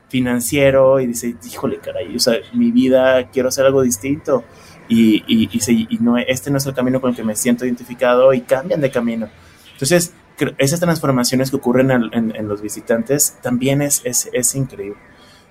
financiero 0.09 0.99
y 0.99 1.07
dice, 1.07 1.35
híjole, 1.43 1.79
caray, 1.79 2.15
o 2.15 2.19
sea, 2.19 2.35
mi 2.53 2.71
vida 2.71 3.29
quiero 3.31 3.49
hacer 3.49 3.65
algo 3.65 3.81
distinto 3.81 4.43
y, 4.87 5.23
y, 5.27 5.49
y, 5.89 5.97
no, 5.99 6.17
este 6.17 6.51
no 6.51 6.57
es 6.57 6.65
el 6.65 6.73
camino 6.73 7.01
con 7.01 7.11
el 7.11 7.15
que 7.15 7.23
me 7.23 7.35
siento 7.35 7.65
identificado 7.65 8.33
y 8.33 8.41
cambian 8.41 8.81
de 8.81 8.91
camino. 8.91 9.29
Entonces, 9.71 10.13
esas 10.57 10.79
transformaciones 10.79 11.49
que 11.49 11.57
ocurren 11.57 11.91
en, 11.91 12.35
en, 12.35 12.47
los 12.47 12.61
visitantes 12.61 13.37
también 13.41 13.81
es, 13.81 14.01
es, 14.03 14.29
es 14.33 14.55
increíble. 14.55 14.99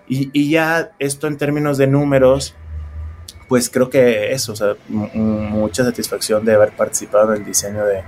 Y, 0.09 0.31
y, 0.33 0.51
ya 0.51 0.92
esto 0.99 1.27
en 1.27 1.37
términos 1.37 1.79
de 1.79 1.87
números, 1.87 2.55
pues 3.49 3.71
creo 3.71 3.88
que 3.88 4.33
eso, 4.33 4.53
o 4.53 4.57
sea, 4.57 4.75
mucha 4.88 5.85
satisfacción 5.85 6.45
de 6.45 6.55
haber 6.55 6.75
participado 6.77 7.33
en 7.33 7.42
el 7.42 7.47
diseño 7.47 7.85
de, 7.85 8.03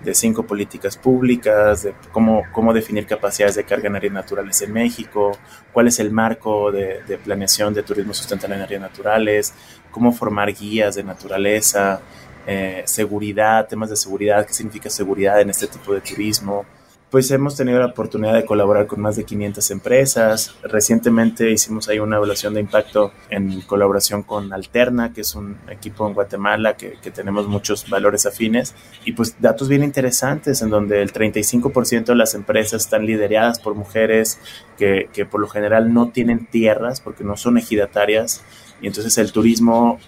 de 0.00 0.14
cinco 0.14 0.44
políticas 0.44 0.96
públicas, 0.96 1.84
de 1.84 1.94
cómo, 2.12 2.42
cómo 2.52 2.72
definir 2.72 3.06
capacidades 3.06 3.56
de 3.56 3.64
carga 3.64 3.88
en 3.88 3.96
áreas 3.96 4.12
naturales 4.12 4.60
en 4.62 4.72
México, 4.72 5.32
cuál 5.72 5.88
es 5.88 5.98
el 5.98 6.10
marco 6.10 6.70
de, 6.70 7.02
de 7.06 7.18
planeación 7.18 7.72
de 7.74 7.82
turismo 7.82 8.12
sustentable 8.12 8.56
en 8.56 8.62
áreas 8.62 8.80
naturales, 8.80 9.54
cómo 9.90 10.12
formar 10.12 10.52
guías 10.52 10.94
de 10.96 11.04
naturaleza, 11.04 12.00
eh, 12.46 12.82
seguridad, 12.86 13.66
temas 13.68 13.90
de 13.90 13.96
seguridad, 13.96 14.46
qué 14.46 14.52
significa 14.52 14.88
seguridad 14.88 15.40
en 15.40 15.50
este 15.50 15.66
tipo 15.66 15.92
de 15.92 16.00
turismo, 16.00 16.64
pues 17.10 17.30
hemos 17.30 17.56
tenido 17.56 17.78
la 17.78 17.86
oportunidad 17.86 18.34
de 18.34 18.44
colaborar 18.44 18.86
con 18.86 19.00
más 19.00 19.14
de 19.16 19.24
500 19.24 19.70
empresas. 19.70 20.54
Recientemente 20.62 21.50
hicimos 21.50 21.88
ahí 21.88 22.00
una 22.00 22.16
evaluación 22.16 22.52
de 22.54 22.60
impacto 22.60 23.12
en 23.30 23.60
colaboración 23.60 24.24
con 24.24 24.52
Alterna, 24.52 25.12
que 25.12 25.20
es 25.20 25.34
un 25.36 25.56
equipo 25.70 26.06
en 26.06 26.14
Guatemala 26.14 26.76
que, 26.76 26.98
que 27.00 27.12
tenemos 27.12 27.46
muchos 27.46 27.88
valores 27.88 28.26
afines. 28.26 28.74
Y 29.04 29.12
pues 29.12 29.40
datos 29.40 29.68
bien 29.68 29.84
interesantes 29.84 30.62
en 30.62 30.70
donde 30.70 31.00
el 31.00 31.12
35% 31.12 32.06
de 32.06 32.16
las 32.16 32.34
empresas 32.34 32.82
están 32.82 33.06
lideradas 33.06 33.60
por 33.60 33.76
mujeres 33.76 34.40
que, 34.76 35.08
que 35.12 35.24
por 35.24 35.40
lo 35.40 35.46
general 35.46 35.94
no 35.94 36.10
tienen 36.10 36.46
tierras 36.46 37.00
porque 37.00 37.22
no 37.22 37.36
son 37.36 37.56
ejidatarias. 37.56 38.42
Y 38.82 38.88
entonces 38.88 39.16
el 39.16 39.30
turismo 39.30 40.00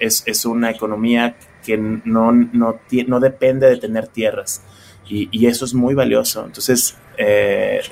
es, 0.00 0.22
es 0.26 0.44
una 0.44 0.70
economía 0.70 1.36
que 1.64 1.76
no, 1.76 2.32
no, 2.32 2.80
no 3.06 3.20
depende 3.20 3.68
de 3.68 3.76
tener 3.76 4.08
tierras 4.08 4.62
y, 5.08 5.46
eso 5.46 5.64
es 5.64 5.74
muy 5.74 5.94
valioso. 5.94 6.44
Entonces, 6.44 6.96
eh, 7.18 7.82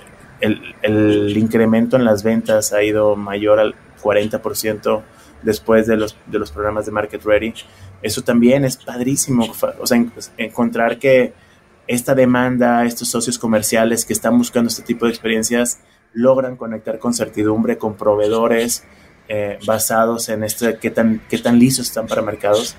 el, 0.41 1.37
incremento 1.37 1.97
en 1.97 2.05
las 2.05 2.23
ventas 2.23 2.73
ha 2.73 2.83
ido 2.83 3.17
mayor 3.17 3.61
al 3.61 3.75
40% 4.03 5.03
después 5.43 5.87
de 5.87 5.97
los, 5.97 6.17
de 6.27 6.39
los 6.39 6.51
programas 6.51 6.87
de 6.87 6.93
Market 6.93 7.23
Ready. 7.23 7.55
Eso 8.03 8.23
también 8.23 8.65
es 8.65 8.77
padrísimo, 8.77 9.47
o 9.79 9.87
sea, 9.87 10.03
encontrar 10.39 10.99
que 10.99 11.35
esta 11.87 12.15
demanda, 12.15 12.85
estos 12.85 13.09
socios 13.09 13.39
comerciales 13.39 14.05
que 14.05 14.13
están 14.13 14.39
buscando 14.39 14.69
este 14.69 14.83
tipo 14.83 15.05
de 15.05 15.11
experiencias, 15.11 15.81
logran 16.13 16.57
conectar 16.57 16.99
con 16.99 17.13
certidumbre, 17.13 17.77
con 17.77 17.97
proveedores 17.97 18.85
eh, 19.33 19.59
basados 19.65 20.29
en 20.29 20.43
este, 20.43 20.77
qué 20.79 20.91
tan, 20.91 21.23
qué 21.29 21.39
tan 21.39 21.59
lisos 21.59 21.87
están 21.87 22.09
para 22.09 22.21
mercados 22.21 22.75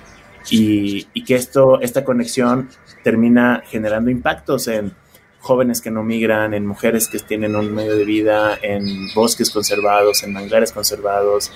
y, 0.50 1.06
que 1.24 1.36
esto, 1.36 1.80
esta 1.80 2.04
conexión 2.04 2.70
termina 3.04 3.64
generando 3.68 4.12
impactos 4.12 4.68
en 4.68 4.94
jóvenes 5.40 5.82
que 5.82 5.92
no 5.92 6.04
migran, 6.04 6.54
en 6.54 6.68
mujeres 6.68 7.08
que 7.08 7.20
tienen 7.20 7.56
un 7.56 7.74
medio 7.74 7.96
de 7.96 8.04
vida, 8.04 8.60
en 8.62 8.84
bosques 9.16 9.50
conservados, 9.50 10.24
en 10.24 10.34
manglares 10.34 10.74
conservados 10.74 11.52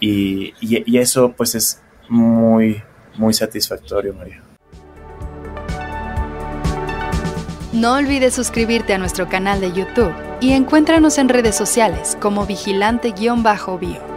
y 0.00 0.52
eso 0.98 1.32
pues 1.36 1.54
es 1.54 1.80
muy, 2.08 2.82
muy 3.16 3.32
satisfactorio, 3.32 4.14
María. 4.14 4.42
No 7.72 7.94
olvides 7.94 8.34
suscribirte 8.34 8.94
a 8.94 8.98
nuestro 8.98 9.28
canal 9.28 9.60
de 9.60 9.72
YouTube 9.72 10.14
y 10.40 10.52
encuéntranos 10.52 11.18
en 11.18 11.28
redes 11.28 11.56
sociales 11.56 12.16
como 12.20 12.46
vigilante-bio. 12.46 14.13